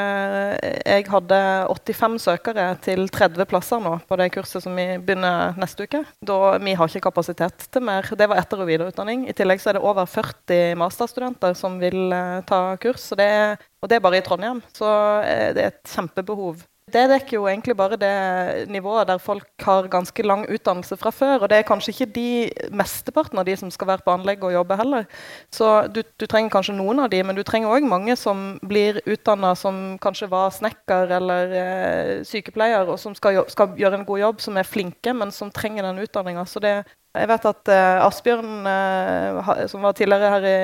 jeg 0.86 1.06
hadde 1.08 1.40
85 1.68 2.18
søkere 2.22 2.66
til 2.80 3.08
30 3.08 3.44
plasser 3.50 3.80
nå 3.82 3.98
på 4.06 4.16
det 4.20 4.30
kurset 4.32 4.62
som 4.62 4.76
vi 4.76 4.86
begynner 4.98 5.56
neste 5.58 5.84
uke. 5.88 6.04
Da, 6.24 6.58
vi 6.58 6.74
har 6.74 6.88
ikke 6.88 7.08
kapasitet 7.10 7.66
til 7.72 7.82
mer. 7.82 8.02
Det 8.02 8.28
var 8.28 8.40
etter- 8.40 8.60
og 8.62 8.70
videreutdanning. 8.70 9.28
I 9.28 9.32
tillegg 9.36 9.60
så 9.60 9.70
er 9.70 9.80
det 9.80 9.82
over 9.84 10.06
40 10.06 10.76
masterstudenter 10.80 11.56
som 11.56 11.78
vil 11.82 12.12
eh, 12.12 12.40
ta 12.46 12.76
kurs. 12.80 13.10
Det, 13.18 13.58
og 13.82 13.88
det 13.88 13.96
er 13.98 14.04
bare 14.06 14.20
i 14.22 14.26
Trondheim. 14.26 14.62
Så 14.72 14.86
eh, 15.24 15.50
det 15.56 15.64
er 15.64 15.72
et 15.74 15.84
kjempebehov. 15.96 16.62
Det 16.92 17.02
dekker 17.10 17.36
jo 17.36 17.46
egentlig 17.48 17.76
bare 17.78 17.98
det 18.00 18.68
nivået 18.70 19.08
der 19.08 19.18
folk 19.22 19.64
har 19.64 19.88
ganske 19.90 20.22
lang 20.22 20.44
utdannelse 20.50 20.96
fra 20.96 21.12
før. 21.14 21.44
Og 21.44 21.50
det 21.50 21.58
er 21.58 21.66
kanskje 21.68 21.92
ikke 21.94 22.08
de 22.14 22.30
mesteparten 22.74 23.38
av 23.38 23.46
de 23.48 23.56
som 23.56 23.70
skal 23.70 23.92
være 23.92 24.04
på 24.06 24.14
anlegg 24.14 24.44
og 24.44 24.54
jobbe 24.54 24.78
heller. 24.80 25.06
Så 25.52 25.70
du, 25.94 26.02
du 26.20 26.26
trenger 26.26 26.52
kanskje 26.52 26.76
noen 26.78 27.04
av 27.04 27.10
de, 27.12 27.22
men 27.24 27.38
du 27.38 27.42
trenger 27.46 27.72
òg 27.72 27.86
mange 27.88 28.16
som 28.18 28.58
blir 28.66 29.02
utdanna 29.06 29.54
som 29.58 29.98
kanskje 30.02 30.30
var 30.30 30.50
snekker 30.54 31.14
eller 31.20 31.58
eh, 31.64 32.14
sykepleier, 32.26 32.88
og 32.90 32.98
som 33.00 33.14
skal, 33.18 33.44
skal 33.50 33.76
gjøre 33.78 34.00
en 34.00 34.08
god 34.08 34.24
jobb, 34.24 34.40
som 34.44 34.58
er 34.58 34.68
flinke, 34.68 35.14
men 35.14 35.32
som 35.34 35.52
trenger 35.54 35.86
den 35.86 36.02
utdanninga. 36.04 36.46
Så 36.48 36.62
jeg 36.64 37.26
vet 37.26 37.46
at 37.50 37.70
eh, 37.74 38.04
Asbjørn, 38.06 38.66
eh, 38.70 39.66
som 39.70 39.82
var 39.82 39.96
tidligere 39.98 40.34
her 40.36 40.44
i, 40.46 40.58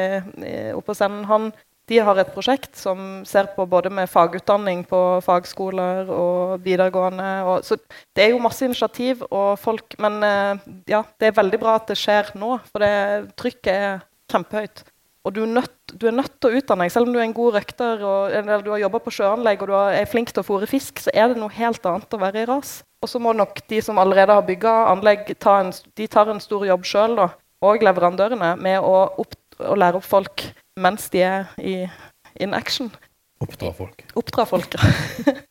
i, 0.46 0.54
oppe 0.76 0.92
på 0.92 0.98
scenen, 0.98 1.24
han 1.26 1.50
de 1.86 2.00
har 2.02 2.18
et 2.18 2.32
prosjekt 2.34 2.74
som 2.78 3.22
ser 3.28 3.46
på 3.54 3.66
både 3.70 3.92
med 3.94 4.10
fagutdanning 4.10 4.82
på 4.90 5.00
fagskoler 5.22 6.10
og 6.10 6.64
videregående. 6.64 7.28
Og, 7.46 7.62
så 7.66 7.78
det 8.16 8.24
er 8.24 8.34
jo 8.34 8.42
masse 8.42 8.66
initiativ 8.66 9.22
og 9.30 9.54
folk 9.62 9.94
Men 10.02 10.18
eh, 10.26 10.66
ja, 10.90 11.04
det 11.20 11.30
er 11.30 11.38
veldig 11.38 11.60
bra 11.62 11.76
at 11.78 11.86
det 11.90 11.98
skjer 12.00 12.34
nå, 12.38 12.56
for 12.72 12.82
det 12.82 13.30
trykket 13.38 13.72
er 13.72 14.04
kjempehøyt. 14.32 14.82
Og 15.26 15.34
du 15.34 15.40
er, 15.42 15.50
nødt, 15.50 15.72
du 15.90 16.06
er 16.06 16.14
nødt 16.14 16.36
til 16.38 16.52
å 16.52 16.58
utdanne 16.60 16.86
deg. 16.86 16.92
Selv 16.94 17.08
om 17.08 17.14
du 17.14 17.18
er 17.18 17.26
en 17.26 17.34
god 17.34 17.56
røkter 17.56 18.02
og 18.06 18.34
eller 18.34 18.62
du 18.62 18.70
har 18.70 18.82
jobba 18.84 19.00
på 19.02 19.14
sjøanlegg 19.14 19.62
og 19.64 19.70
du 19.70 19.74
er 19.78 20.10
flink 20.10 20.30
til 20.30 20.42
å 20.42 20.46
fôre 20.46 20.68
fisk, 20.70 21.02
så 21.02 21.14
er 21.14 21.32
det 21.32 21.40
noe 21.40 21.54
helt 21.54 21.86
annet 21.86 22.14
å 22.14 22.20
være 22.22 22.44
i 22.44 22.50
ras. 22.50 22.76
Og 23.02 23.10
så 23.10 23.22
må 23.22 23.34
nok 23.34 23.58
de 23.70 23.80
som 23.82 23.98
allerede 24.02 24.34
har 24.34 24.46
bygga 24.46 24.76
anlegg, 24.92 25.34
ta 25.42 25.58
en, 25.64 25.74
de 25.98 26.06
tar 26.10 26.30
en 26.30 26.42
stor 26.42 26.62
jobb 26.66 26.86
sjøl, 26.86 27.18
og 27.66 27.82
leverandørene, 27.82 28.54
med 28.62 28.78
å, 28.86 28.94
opp, 29.18 29.34
å 29.58 29.74
lære 29.78 29.98
opp 29.98 30.06
folk 30.06 30.46
mens 30.80 31.08
de 31.12 31.22
er 31.26 31.46
i 31.58 31.76
in 32.40 32.54
action. 32.54 32.90
Oppdra 33.40 33.70
folk. 33.76 34.02
Oppdra 34.16 34.46
folk. 34.48 34.74
ja. 34.78 35.34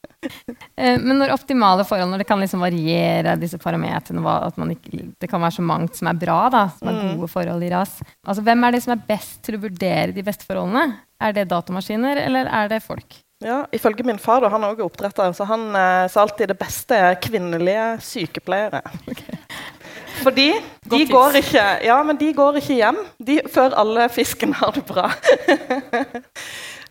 Eh, 0.76 0.96
Men 0.98 1.20
når 1.20 1.30
optimale 1.36 1.84
forhold, 1.86 2.10
når 2.10 2.24
det 2.24 2.26
kan 2.28 2.40
liksom 2.42 2.64
variere 2.64 3.36
disse 3.38 3.60
parametrene, 3.62 4.24
at 4.48 4.56
man 4.58 4.72
ikke, 4.74 5.04
det 5.22 5.28
kan 5.30 5.40
være 5.44 5.54
så 5.60 5.62
mangt 5.62 6.00
som 6.00 6.10
er 6.10 6.18
bra, 6.18 6.38
da, 6.50 6.64
som 6.80 6.90
er 6.90 6.96
Mm. 6.98 7.12
gode 7.20 7.30
forhold 7.30 7.62
i 7.64 7.70
ras. 7.70 7.92
Altså, 8.26 8.42
hvem 8.42 8.64
er 8.66 8.72
det 8.74 8.82
som 8.84 8.96
er 8.96 9.04
best 9.08 9.44
til 9.46 9.56
å 9.60 9.62
vurdere 9.68 10.16
de 10.16 10.24
beste 10.26 10.48
forholdene? 10.50 10.98
Er 11.22 11.32
det 11.38 11.46
datamaskiner, 11.54 12.18
eller 12.26 12.50
er 12.50 12.68
det 12.74 12.82
folk? 12.84 13.20
Ja, 13.46 13.68
Ifølge 13.72 14.04
min 14.04 14.18
far, 14.18 14.42
da, 14.42 14.50
han 14.50 14.64
er 14.66 14.74
også 14.74 14.88
oppdretter, 14.90 15.30
så 15.38 15.46
han 15.46 15.68
eh, 15.76 16.08
sa 16.10 16.22
alltid 16.26 16.48
det 16.56 16.58
beste 16.60 16.98
er 16.98 17.22
kvinnelige 17.22 17.86
sykepleiere. 18.02 18.82
Fordi 20.26 20.48
de 20.92 21.02
går, 21.10 21.40
ikke, 21.42 21.66
ja, 21.86 21.98
men 22.06 22.18
de 22.18 22.32
går 22.34 22.58
ikke 22.62 22.80
hjem 22.80 23.04
de, 23.28 23.40
før 23.54 23.76
alle 23.78 24.08
fisken 24.14 24.56
har 24.58 24.74
det 24.76 24.86
bra. 24.90 25.10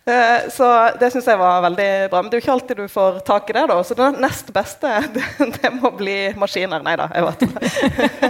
Eh, 0.04 0.50
Så 0.52 0.66
det 1.00 1.08
syns 1.14 1.24
jeg 1.30 1.38
var 1.40 1.62
veldig 1.64 1.86
bra. 2.12 2.20
Men 2.20 2.28
det 2.28 2.36
er 2.36 2.40
jo 2.40 2.44
ikke 2.44 2.54
alltid 2.58 2.76
du 2.82 2.88
får 2.92 3.20
tak 3.24 3.48
i 3.48 3.54
det. 3.56 3.62
da, 3.70 3.78
Så 3.80 3.96
det 3.96 4.08
nest 4.20 4.50
beste 4.52 4.90
det, 5.14 5.24
det 5.56 5.70
må 5.78 5.88
bli 5.96 6.16
maskiner. 6.36 6.84
Nei 6.84 6.92
da, 7.00 7.06
jeg 7.14 7.24
vet 7.24 7.46
ikke. 7.46 8.28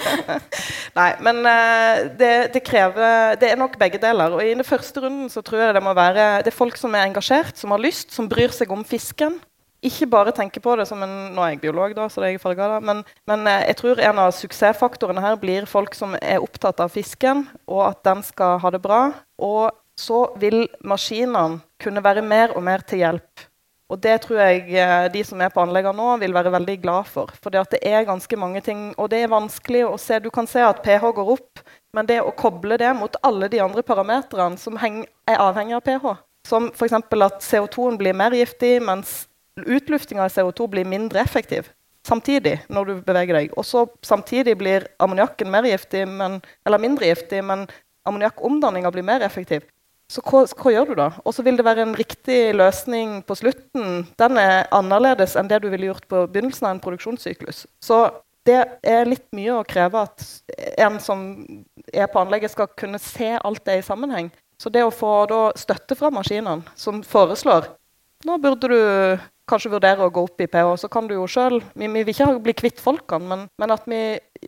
Nei, 1.00 1.10
men 1.20 1.42
eh, 1.44 2.00
det, 2.16 2.32
det 2.54 2.64
krever 2.64 3.36
Det 3.40 3.50
er 3.52 3.60
nok 3.60 3.76
begge 3.80 4.00
deler. 4.00 4.32
Og 4.32 4.40
i 4.40 4.54
den 4.54 4.64
første 4.64 5.04
runden 5.04 5.28
så 5.28 5.44
tror 5.44 5.66
jeg 5.66 5.76
det 5.76 5.84
må 5.84 5.92
være 5.92 6.40
Det 6.40 6.54
er 6.54 6.56
folk 6.62 6.80
som 6.80 6.96
er 6.96 7.04
engasjert, 7.10 7.52
som 7.60 7.76
har 7.76 7.84
lyst, 7.84 8.14
som 8.16 8.28
bryr 8.30 8.56
seg 8.56 8.72
om 8.72 8.80
fisken. 8.88 9.36
Ikke 9.80 10.08
bare 10.12 10.32
tenke 10.36 10.60
på 10.60 10.74
det 10.76 10.84
som 10.90 11.00
en 11.04 11.12
Nå 11.32 11.44
er 11.44 11.54
jeg 11.54 11.62
biolog, 11.62 11.94
da, 11.96 12.06
så 12.12 12.20
det 12.20 12.28
er 12.28 12.34
jeg 12.34 12.42
farga 12.42 12.68
da. 12.74 12.80
Men, 12.84 13.02
men 13.28 13.46
eh, 13.48 13.66
jeg 13.70 13.78
tror 13.80 14.02
en 14.04 14.22
av 14.26 14.32
suksessfaktorene 14.36 15.22
her 15.24 15.38
blir 15.40 15.68
folk 15.68 15.96
som 15.96 16.16
er 16.20 16.42
opptatt 16.42 16.82
av 16.84 16.92
fisken, 16.92 17.46
og 17.70 17.86
at 17.88 18.02
den 18.04 18.24
skal 18.26 18.58
ha 18.60 18.72
det 18.74 18.82
bra. 18.84 19.06
Og 19.40 19.70
så 20.00 20.26
vil 20.40 20.66
maskinene 20.84 21.62
kunne 21.80 22.04
være 22.04 22.24
mer 22.24 22.52
og 22.56 22.64
mer 22.66 22.84
til 22.84 23.04
hjelp. 23.04 23.46
Og 23.90 23.98
det 23.98 24.20
tror 24.22 24.38
jeg 24.44 24.68
eh, 24.78 25.08
de 25.10 25.22
som 25.26 25.40
er 25.42 25.50
på 25.50 25.62
anleggene 25.64 25.96
nå, 25.98 26.12
vil 26.20 26.36
være 26.36 26.52
veldig 26.54 26.76
glad 26.82 27.08
for. 27.10 27.32
For 27.42 27.50
det 27.50 27.80
er 27.80 28.06
ganske 28.06 28.36
mange 28.38 28.62
ting, 28.66 28.90
og 29.00 29.10
det 29.10 29.24
er 29.24 29.32
vanskelig 29.32 29.86
å 29.88 29.96
se. 29.98 30.20
Du 30.22 30.30
kan 30.34 30.46
se 30.50 30.62
at 30.62 30.84
pH 30.84 31.08
går 31.16 31.32
opp, 31.38 31.64
men 31.96 32.06
det 32.06 32.20
å 32.22 32.34
koble 32.36 32.78
det 32.78 32.92
mot 32.94 33.16
alle 33.26 33.48
de 33.50 33.64
andre 33.64 33.82
parametrene 33.82 34.60
som 34.60 34.78
er 34.78 35.40
avhengig 35.40 35.80
av 35.80 35.82
pH, 35.88 36.14
som 36.46 36.70
f.eks. 36.70 37.00
at 37.00 37.42
CO2-en 37.48 37.98
blir 37.98 38.14
mer 38.14 38.36
giftig, 38.36 38.76
mens 38.84 39.24
utluftinga 39.66 40.24
av 40.24 40.32
CO2 40.34 40.68
blir 40.70 40.88
mindre 40.88 41.20
effektiv 41.20 41.70
samtidig 42.06 42.60
når 42.72 42.88
du 42.88 42.94
beveger 43.06 43.36
deg. 43.36 43.52
Og 43.58 43.66
så 43.66 43.84
samtidig 44.06 44.56
blir 44.60 44.88
ammoniakken 45.02 45.50
mindre 45.50 47.10
giftig, 47.10 47.44
men 47.44 47.68
ammoniakkomdanninga 48.08 48.92
blir 48.94 49.06
mer 49.06 49.24
effektiv. 49.26 49.66
Så 50.10 50.22
hva, 50.26 50.42
hva 50.42 50.72
gjør 50.74 50.90
du 50.90 50.96
da? 50.98 51.10
Og 51.22 51.34
så 51.36 51.44
vil 51.46 51.58
det 51.58 51.64
være 51.66 51.84
en 51.86 51.94
riktig 51.94 52.54
løsning 52.58 53.20
på 53.22 53.36
slutten. 53.38 54.08
Den 54.18 54.40
er 54.42 54.66
annerledes 54.74 55.36
enn 55.38 55.50
det 55.50 55.60
du 55.62 55.68
ville 55.70 55.92
gjort 55.92 56.08
på 56.10 56.24
begynnelsen 56.32 56.66
av 56.66 56.74
en 56.74 56.82
produksjonssyklus. 56.82 57.62
Så 57.78 58.02
det 58.48 58.58
er 58.82 59.06
litt 59.06 59.28
mye 59.36 59.60
å 59.60 59.66
kreve 59.68 60.02
at 60.08 60.24
en 60.80 60.98
som 61.04 61.22
er 61.92 62.08
på 62.10 62.22
anlegget, 62.22 62.50
skal 62.56 62.72
kunne 62.74 62.98
se 63.02 63.36
alt 63.38 63.62
det 63.68 63.78
i 63.78 63.86
sammenheng. 63.86 64.32
Så 64.58 64.72
det 64.72 64.82
å 64.84 64.92
få 64.92 65.28
støtte 65.56 65.94
fra 65.96 66.10
maskinene, 66.12 66.66
som 66.76 67.04
foreslår 67.06 67.70
nå 68.28 68.36
burde 68.36 68.68
du 68.68 68.80
kanskje 69.50 69.72
vurderer 69.72 70.04
å 70.06 70.12
gå 70.14 70.24
opp 70.28 70.42
i 70.42 70.48
pH, 70.50 70.74
så 70.82 70.90
kan 70.92 71.08
du 71.10 71.16
jo 71.16 71.26
sjøl 71.30 71.58
vi, 71.74 71.86
vi 71.86 72.04
vil 72.06 72.14
ikke 72.14 72.42
bli 72.44 72.54
kvitt 72.56 72.82
folkene, 72.82 73.26
men, 73.30 73.46
men 73.60 73.74
at 73.74 73.86
vi 73.90 74.02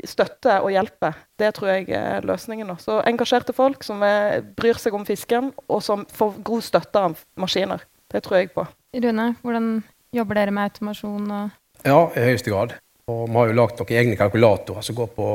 støtter 0.09 0.65
og 0.65 0.73
hjelper, 0.75 1.19
det 1.41 1.53
tror 1.57 1.73
jeg 1.75 1.89
er 1.99 2.29
løsningen. 2.29 2.71
nå. 2.71 2.79
Så 2.81 3.01
engasjerte 3.09 3.55
folk 3.57 3.85
som 3.87 4.03
er, 4.07 4.41
bryr 4.57 4.79
seg 4.81 4.95
om 4.97 5.07
fisken, 5.09 5.51
og 5.69 5.83
som 5.85 6.07
får 6.13 6.39
god 6.47 6.69
støtte 6.69 7.03
av 7.11 7.19
maskiner. 7.41 7.85
Det 8.13 8.23
tror 8.25 8.41
jeg 8.41 8.53
på. 8.55 8.65
Rune, 9.03 9.33
hvordan 9.43 9.69
jobber 10.13 10.41
dere 10.41 10.55
med 10.55 10.71
automasjon? 10.71 11.29
Og 11.31 11.85
Ja, 11.89 12.01
i 12.15 12.31
høyeste 12.31 12.53
grad. 12.53 12.75
Og 13.11 13.27
vi 13.27 13.37
har 13.37 13.51
jo 13.51 13.59
lagd 13.59 13.81
noen 13.81 13.99
egne 13.99 14.19
kalkulatorer 14.21 14.85
som 14.87 14.97
går 14.97 15.09
på 15.17 15.29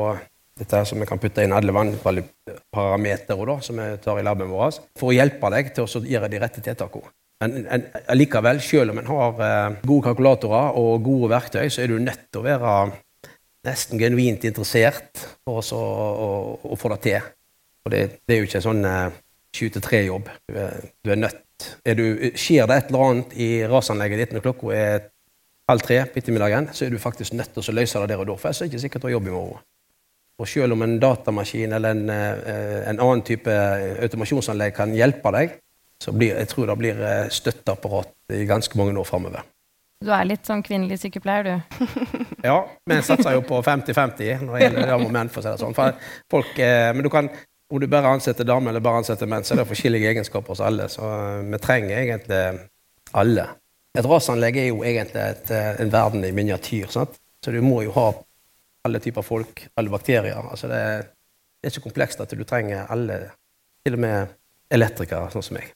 dette 0.58 0.74
her 0.74 0.86
som 0.88 0.98
vi 0.98 1.06
kan 1.06 1.20
putte 1.22 1.44
inn 1.44 1.54
alle 1.54 1.74
vannparametere 1.74 3.58
som 3.62 3.78
vi 3.78 3.88
tar 4.02 4.18
i 4.18 4.26
laben 4.26 4.50
vår, 4.50 4.80
for 4.98 5.10
å 5.10 5.14
hjelpe 5.14 5.50
deg 5.54 5.72
til 5.76 5.86
å 5.86 6.02
gjøre 6.14 6.30
de 6.32 6.40
rette 6.42 6.64
tiltakene. 6.64 7.12
Men 7.42 7.58
en, 7.70 7.84
likevel, 8.18 8.60
selv 8.64 8.92
om 8.92 8.98
en 8.98 9.10
har 9.12 9.42
eh, 9.46 9.76
gode 9.86 10.08
kalkulatorer 10.08 10.78
og 10.80 11.04
gode 11.06 11.30
verktøy, 11.30 11.68
så 11.70 11.84
er 11.84 11.92
du 11.92 12.00
nødt 12.02 12.26
til 12.32 12.42
å 12.42 12.46
være 12.46 12.72
nesten 13.68 14.00
genuint 14.00 14.46
interessert 14.48 15.22
for 15.46 15.62
å, 15.62 15.82
å, 15.82 16.30
å 16.72 16.78
få 16.78 16.90
det 16.94 17.00
til. 17.06 17.28
Og 17.86 17.94
det, 17.94 18.02
det 18.26 18.34
er 18.34 18.42
jo 18.42 18.48
ikke 18.48 18.58
en 18.60 18.66
sånn 18.68 18.88
sju 19.54 19.68
til 19.72 19.84
tre-jobb. 19.84 20.28
Du, 20.48 20.58
du 21.04 21.12
er 21.12 21.20
nødt. 21.20 21.44
Er 21.86 21.98
du, 21.98 22.04
skjer 22.38 22.68
det 22.70 22.76
et 22.76 22.90
eller 22.92 23.06
annet 23.06 23.38
i 23.38 23.48
rasanlegget 23.70 24.22
ditt 24.22 24.34
når 24.36 24.44
klokka 24.44 24.74
er 24.74 25.08
halv 25.68 25.84
tre 25.84 25.98
på 26.08 26.20
ettermiddagen, 26.20 26.70
så 26.72 26.86
er 26.86 26.94
du 26.94 27.00
faktisk 27.02 27.34
nødt 27.36 27.52
til 27.56 27.72
å 27.72 27.76
løse 27.76 28.00
det 28.02 28.12
der 28.12 28.22
og 28.22 28.30
da. 28.30 28.36
For 28.38 28.50
ellers 28.50 28.62
er 28.62 28.68
det 28.68 28.72
ikke 28.72 28.84
sikkert 28.86 29.04
du 29.04 29.08
har 29.08 29.16
jobb 29.18 29.28
i 29.28 29.34
morgen. 29.34 29.64
Og 30.38 30.46
selv 30.48 30.76
om 30.76 30.84
en 30.86 30.98
datamaskin 31.02 31.74
eller 31.74 31.96
en, 31.96 32.10
eh, 32.14 32.82
en 32.88 33.00
annen 33.02 33.24
type 33.26 33.54
automasjonsanlegg 34.06 34.76
kan 34.76 34.94
hjelpe 34.94 35.32
deg, 35.34 35.56
så 36.02 36.14
blir, 36.14 36.36
jeg 36.38 36.48
tror 36.52 36.70
det 36.70 36.76
blir 36.78 37.00
eh, 37.02 37.28
støtteapparat 37.34 38.34
i 38.34 38.44
ganske 38.48 38.78
mange 38.78 38.94
år 38.98 39.06
framover. 39.08 39.46
du 40.04 40.12
er 40.14 40.28
litt 40.28 40.46
sånn 40.46 40.62
kvinnelig 40.62 41.00
sykepleier, 41.02 41.48
du. 41.48 41.86
Ja, 42.48 42.60
vi 42.86 43.00
satser 43.02 43.34
jo 43.34 43.42
på 43.42 43.58
50-50 43.66 44.44
når 44.46 44.52
det 44.54 44.62
gjelder 44.62 44.90
damer 44.92 45.08
og 45.08 45.14
menn. 45.16 45.30
for 45.32 45.42
å 45.42 45.44
si 45.44 45.50
det 45.50 45.62
sånn. 45.64 45.74
For 45.74 46.10
folk, 46.30 46.52
eh, 46.62 46.90
men 46.94 47.02
du 47.02 47.10
kan, 47.10 47.30
om 47.68 47.82
du 47.82 47.88
bare 47.90 48.14
ansetter 48.14 48.46
damer 48.46 48.70
eller 48.70 48.84
bare 48.84 49.02
ansetter 49.02 49.30
menn, 49.30 49.44
så 49.44 49.56
er 49.56 49.62
det 49.64 49.70
forskjellige 49.72 50.12
egenskaper 50.14 50.54
hos 50.54 50.62
alle. 50.62 50.86
Så 50.92 51.02
eh, 51.02 51.42
vi 51.50 51.62
trenger 51.64 51.98
egentlig 51.98 52.44
alle. 53.18 53.48
Et 53.98 54.06
rasanlegg 54.06 54.60
er 54.60 54.70
jo 54.70 54.84
egentlig 54.86 55.24
et, 55.24 55.50
en 55.82 55.90
verden 55.90 56.22
i 56.28 56.34
miniatyr. 56.36 56.86
Sant? 56.94 57.18
Så 57.42 57.50
du 57.50 57.58
må 57.64 57.82
jo 57.82 57.94
ha 57.96 58.12
alle 58.86 59.00
typer 59.02 59.26
folk, 59.26 59.64
alle 59.74 59.90
bakterier. 59.90 60.38
Altså 60.38 60.70
det, 60.70 60.82
det 61.58 61.70
er 61.70 61.74
så 61.74 61.82
komplekst 61.82 62.22
at 62.22 62.34
du 62.38 62.44
trenger 62.46 62.86
alle, 62.92 63.18
til 63.82 63.98
og 63.98 64.04
med 64.04 64.37
elektrikere, 64.74 65.30
sånn 65.32 65.46
som 65.46 65.58
meg. 65.58 65.72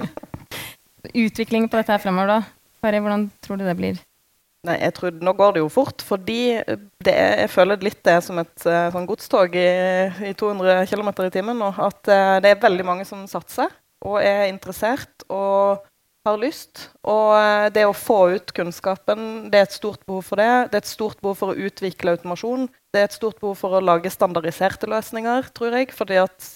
Utvikling 1.26 1.70
på 1.70 1.78
dette 1.78 1.94
her 1.94 2.02
fremover, 2.02 2.36
da? 2.36 2.40
Kari, 2.84 3.00
hvordan 3.02 3.26
tror 3.42 3.58
du 3.58 3.64
det 3.66 3.76
blir? 3.78 3.98
Nei, 4.66 4.76
jeg 4.82 4.94
tror, 4.96 5.16
Nå 5.22 5.32
går 5.38 5.56
det 5.56 5.62
jo 5.62 5.70
fort, 5.70 6.02
fordi 6.04 6.40
det 7.04 7.12
er, 7.12 7.42
jeg 7.44 7.52
føler 7.52 7.82
litt 7.86 8.00
det 8.06 8.16
er 8.16 8.22
som 8.24 8.38
et 8.42 8.66
eh, 8.66 8.88
sånn 8.94 9.06
godstog 9.08 9.54
i, 9.58 9.68
i 10.30 10.32
200 10.38 10.86
km 10.90 11.10
i 11.26 11.32
timen 11.34 11.60
nå. 11.62 11.70
At 11.82 12.10
eh, 12.10 12.38
det 12.42 12.52
er 12.52 12.64
veldig 12.64 12.86
mange 12.86 13.06
som 13.08 13.24
satser 13.30 13.70
og 14.06 14.18
er 14.22 14.48
interessert. 14.50 15.26
Og 15.30 15.84
har 16.26 16.40
lyst. 16.40 16.88
Og 17.06 17.34
eh, 17.38 17.68
det 17.74 17.84
å 17.86 17.94
få 17.96 18.18
ut 18.36 18.52
kunnskapen, 18.56 19.48
det 19.52 19.60
er 19.60 19.68
et 19.68 19.76
stort 19.76 20.02
behov 20.08 20.26
for 20.30 20.42
det. 20.42 20.48
Det 20.72 20.80
er 20.80 20.84
et 20.84 20.90
stort 20.90 21.20
behov 21.22 21.38
for 21.40 21.52
å 21.52 21.68
utvikle 21.68 22.16
automasjon. 22.16 22.66
Det 22.92 23.02
er 23.02 23.08
et 23.08 23.16
stort 23.16 23.38
behov 23.42 23.56
for 23.60 23.76
å 23.76 23.82
lage 23.84 24.12
standardiserte 24.12 24.90
løsninger, 24.90 25.50
tror 25.56 25.78
jeg. 25.78 25.92
fordi 25.96 26.20
at 26.22 26.50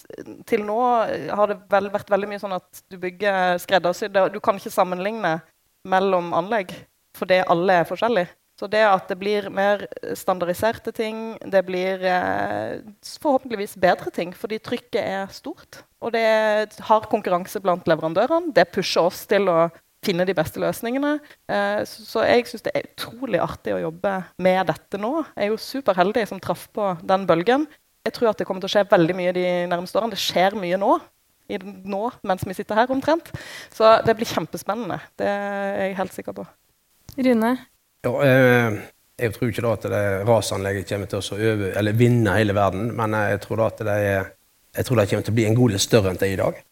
til 0.50 0.66
nå 0.66 0.80
har 0.80 1.52
det 1.52 1.60
vel 1.70 1.90
vært 1.92 2.10
veldig 2.12 2.30
mye 2.30 2.42
sånn 2.42 2.58
at 2.58 2.84
du 2.90 2.98
bygger 3.00 3.60
skreddersydde 3.62 4.28
Du 4.34 4.40
kan 4.42 4.58
ikke 4.58 4.72
sammenligne 4.74 5.38
mellom 5.88 6.34
anlegg 6.36 6.74
fordi 7.16 7.40
alle 7.50 7.80
er 7.80 7.88
forskjellige. 7.88 8.30
Så 8.60 8.68
det 8.68 8.82
at 8.84 9.08
det 9.08 9.16
blir 9.16 9.46
mer 9.48 9.86
standardiserte 10.12 10.92
ting, 10.92 11.38
det 11.48 11.62
blir 11.64 12.02
eh, 12.04 12.82
forhåpentligvis 13.22 13.78
bedre 13.80 14.12
ting, 14.12 14.34
fordi 14.36 14.58
trykket 14.60 15.00
er 15.00 15.30
stort. 15.32 15.78
Og 16.04 16.12
det 16.12 16.76
har 16.84 17.08
konkurranse 17.08 17.62
blant 17.64 17.88
leverandørene. 17.88 18.52
Det 18.52 18.66
pusher 18.74 19.08
oss 19.08 19.22
til 19.30 19.48
å 19.48 19.70
finne 20.04 20.26
de 20.28 20.36
beste 20.36 20.60
løsningene. 20.60 21.14
Eh, 21.48 21.80
så, 21.88 22.04
så, 22.04 22.26
jeg 22.28 22.50
syns 22.50 22.66
det 22.68 22.76
er 22.76 22.90
utrolig 22.90 23.40
artig 23.40 23.78
å 23.78 23.80
jobbe 23.86 24.18
med 24.44 24.60
dette 24.68 25.00
nå. 25.00 25.14
Jeg 25.32 25.46
er 25.46 25.54
jo 25.54 25.64
superheldig 25.64 26.28
som 26.28 26.44
traff 26.44 26.68
på 26.76 26.92
den 27.00 27.24
bølgen. 27.32 27.64
Jeg 28.04 28.16
tror 28.16 28.34
at 28.34 28.40
det 28.40 28.48
kommer 28.48 28.60
til 28.60 28.68
å 28.68 28.74
skje 28.76 28.86
veldig 28.92 29.16
mye 29.16 29.34
de 29.40 29.48
nærmeste 29.72 30.00
årene. 30.00 30.16
Det 30.16 30.20
skjer 30.20 30.60
mye 30.60 30.84
nå. 30.84 30.94
nå 31.96 32.04
mens 32.28 32.44
vi 32.44 32.60
sitter 32.60 32.84
her, 32.84 32.92
omtrent. 32.92 33.32
Så 33.72 33.96
det 34.04 34.20
blir 34.20 34.28
kjempespennende. 34.28 35.00
Det 35.16 35.32
er 35.32 35.86
jeg 35.86 36.00
helt 36.04 36.20
sikker 36.20 36.42
på. 36.42 36.50
Rune, 37.16 37.56
ja, 38.06 38.12
eh, 38.24 38.78
jeg 39.20 39.34
tror 39.34 39.50
ikke 39.50 39.64
da 39.64 39.72
at 39.76 39.86
det 39.92 40.04
rasanlegget 40.28 40.88
kommer 40.88 41.10
til 41.10 41.20
å 41.20 41.38
øve, 41.50 41.72
eller 41.76 41.96
vinne 41.96 42.36
hele 42.38 42.56
verden, 42.56 42.88
men 42.96 43.16
jeg 43.28 43.42
tror, 43.44 43.60
da 43.60 43.68
at 43.68 43.82
det 43.84 43.96
er, 44.06 44.30
jeg 44.78 44.88
tror 44.88 45.00
det 45.00 45.08
kommer 45.10 45.26
til 45.26 45.34
å 45.34 45.38
bli 45.40 45.46
en 45.48 45.58
god 45.58 45.74
del 45.74 45.82
større 45.84 46.12
enn 46.12 46.20
det 46.20 46.28
er 46.28 46.36
i 46.36 46.40
dag. 46.40 46.62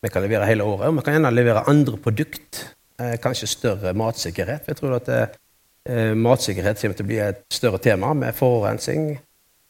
Vi 0.00 0.12
kan 0.12 0.24
levere 0.24 0.48
hele 0.48 0.66
året, 0.68 0.88
og 0.88 0.98
vi 0.98 1.06
kan 1.06 1.16
gjerne 1.16 1.32
levere 1.32 1.64
andre 1.72 2.00
produkt. 2.00 2.60
Eh, 3.00 3.16
kanskje 3.20 3.48
større 3.48 3.94
matsikkerhet. 3.96 4.68
Jeg 4.68 4.76
tror 4.76 4.98
at 4.98 5.08
det, 5.08 5.22
eh, 5.88 6.12
matsikkerhet 6.12 6.80
kommer 6.80 6.96
til 6.96 7.06
å 7.06 7.10
bli 7.10 7.18
et 7.24 7.42
større 7.52 7.80
tema 7.80 8.12
med 8.14 8.36
forurensning. 8.36 9.18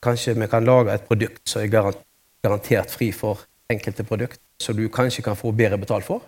Kanskje 0.02 0.34
vi 0.34 0.50
kan 0.50 0.66
lage 0.66 0.94
et 0.94 1.06
produkt 1.06 1.42
som 1.46 1.62
er 1.62 1.70
garantert 1.70 2.90
fri 2.90 3.12
for 3.12 3.46
enkelte 3.70 4.02
produkt, 4.02 4.40
som 4.58 4.74
du 4.74 4.88
kanskje 4.88 5.22
kan 5.22 5.36
få 5.36 5.54
bedre 5.54 5.78
betalt 5.78 6.04
for. 6.04 6.22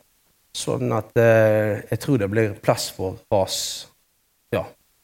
Sånn 0.54 0.92
at 0.92 1.16
jeg 1.16 1.98
tror 1.98 2.18
det 2.18 2.30
blir 2.30 2.52
plass 2.60 2.90
for 2.90 3.16
ras 3.32 3.88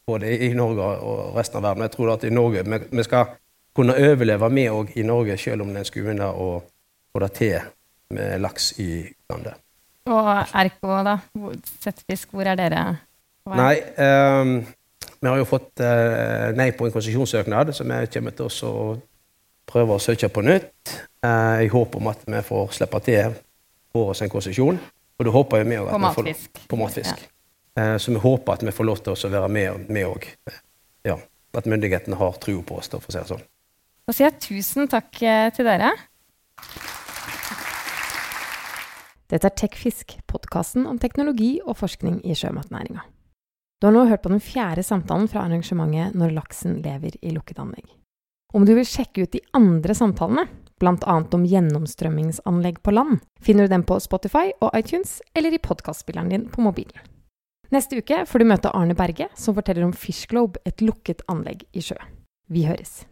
både 0.08 0.32
i 0.46 0.48
Norge 0.56 0.88
og 1.04 1.36
resten 1.36 1.60
av 1.60 1.68
verden. 1.68 1.84
Jeg 1.86 1.94
tror 1.94 2.14
at 2.14 2.24
i 2.24 2.32
Norge, 2.32 2.64
vi, 2.64 3.04
skal 3.04 3.34
kunne 3.76 3.96
overleve 3.96 4.50
med 4.50 4.72
òg 4.72 4.94
i 4.96 5.04
Norge, 5.06 5.36
selv 5.40 5.66
om 5.66 5.74
det 5.74 5.84
skulle 5.88 6.08
begynne 6.08 6.30
å 6.32 6.48
få 7.12 7.22
det 7.24 7.32
til 7.36 7.58
med 8.16 8.40
laks 8.40 8.72
i 8.80 9.04
landet. 9.30 9.60
Og 10.08 10.30
Erko, 10.56 11.02
da? 11.04 11.18
Settfisk, 11.84 12.32
hvor 12.32 12.48
er 12.48 12.56
dere? 12.56 12.84
Nei, 13.48 13.74
um, 14.00 14.54
vi 15.20 15.28
har 15.28 15.36
jo 15.40 15.48
fått 15.48 15.82
uh, 15.84 16.48
nei 16.56 16.70
på 16.76 16.88
en 16.88 16.94
konsesjonssøknad, 16.94 17.74
så 17.76 17.84
vi 17.84 18.00
kommer 18.14 18.36
til 18.36 18.48
å 18.68 18.74
prøve 19.68 19.96
å 19.96 20.02
søke 20.02 20.30
på 20.32 20.44
nytt. 20.44 20.94
Uh, 21.24 21.60
I 21.64 21.68
håp 21.72 21.96
om 22.00 22.08
at 22.08 22.24
vi 22.24 22.40
får 22.48 22.72
slippe 22.80 23.04
til 23.04 23.36
får 23.92 24.14
oss 24.14 24.22
en 24.24 24.32
konsesjon. 24.32 24.78
Og 25.18 25.26
da 25.26 25.34
håper 25.34 25.62
jo 25.62 25.68
vi 25.68 25.78
òg 25.80 25.90
at 25.90 26.00
vi 26.00 26.14
får 26.16 26.64
på 26.70 26.78
matfisk. 26.78 27.24
Ja. 27.24 27.37
Eh, 27.78 27.96
så 27.96 28.12
vi 28.12 28.18
håper 28.18 28.52
at 28.52 28.62
vi 28.66 28.74
får 28.74 28.88
lov 28.88 29.02
til 29.04 29.14
å 29.14 29.30
være 29.30 29.50
med 29.52 30.02
òg. 30.06 30.26
Ja, 31.06 31.18
at 31.54 31.68
myndighetene 31.68 32.18
har 32.18 32.38
tro 32.42 32.58
på 32.66 32.80
oss, 32.80 32.90
for 32.90 33.04
å 33.04 33.12
si 33.12 33.20
det 33.20 33.28
sånn. 33.30 33.44
Da 34.08 34.14
sier 34.16 34.30
jeg 34.30 34.40
tusen 34.42 34.88
takk 34.90 35.20
eh, 35.22 35.50
til 35.54 35.68
dere. 35.68 35.92
Dette 39.28 39.44
er 39.44 39.56
TechFisk, 39.60 40.16
podkasten 40.26 40.86
om 40.88 40.98
teknologi 40.98 41.58
og 41.60 41.76
forskning 41.82 42.22
i 42.24 42.36
sjømatnæringa. 42.38 43.04
Du 43.78 43.86
har 43.86 43.94
nå 43.94 44.06
hørt 44.08 44.24
på 44.24 44.32
den 44.32 44.42
fjerde 44.42 44.82
samtalen 44.82 45.28
fra 45.30 45.44
arrangementet 45.44 46.16
Når 46.18 46.32
laksen 46.34 46.80
lever 46.82 47.14
i 47.22 47.30
lukket 47.30 47.60
anlegg. 47.62 47.84
Om 48.56 48.64
du 48.64 48.72
vil 48.74 48.88
sjekke 48.88 49.26
ut 49.26 49.36
de 49.36 49.42
andre 49.54 49.94
samtalene, 49.94 50.46
bl.a. 50.80 51.18
om 51.36 51.44
gjennomstrømmingsanlegg 51.46 52.80
på 52.82 52.96
land, 52.96 53.20
finner 53.44 53.68
du 53.68 53.74
dem 53.76 53.84
på 53.86 54.00
Spotify 54.00 54.48
og 54.64 54.72
iTunes 54.78 55.18
eller 55.36 55.52
i 55.52 55.62
podkastspilleren 55.62 56.32
din 56.32 56.48
på 56.50 56.64
mobilen. 56.64 56.96
Neste 57.68 57.98
uke 58.00 58.22
får 58.24 58.40
du 58.40 58.46
møte 58.48 58.70
Arne 58.72 58.94
Berge, 58.96 59.26
som 59.36 59.52
forteller 59.56 59.84
om 59.84 59.92
Fishglobe, 59.92 60.56
et 60.64 60.80
lukket 60.80 61.20
anlegg 61.28 61.66
i 61.76 61.82
sjø. 61.84 61.98
Vi 62.48 62.64
høres. 62.64 63.02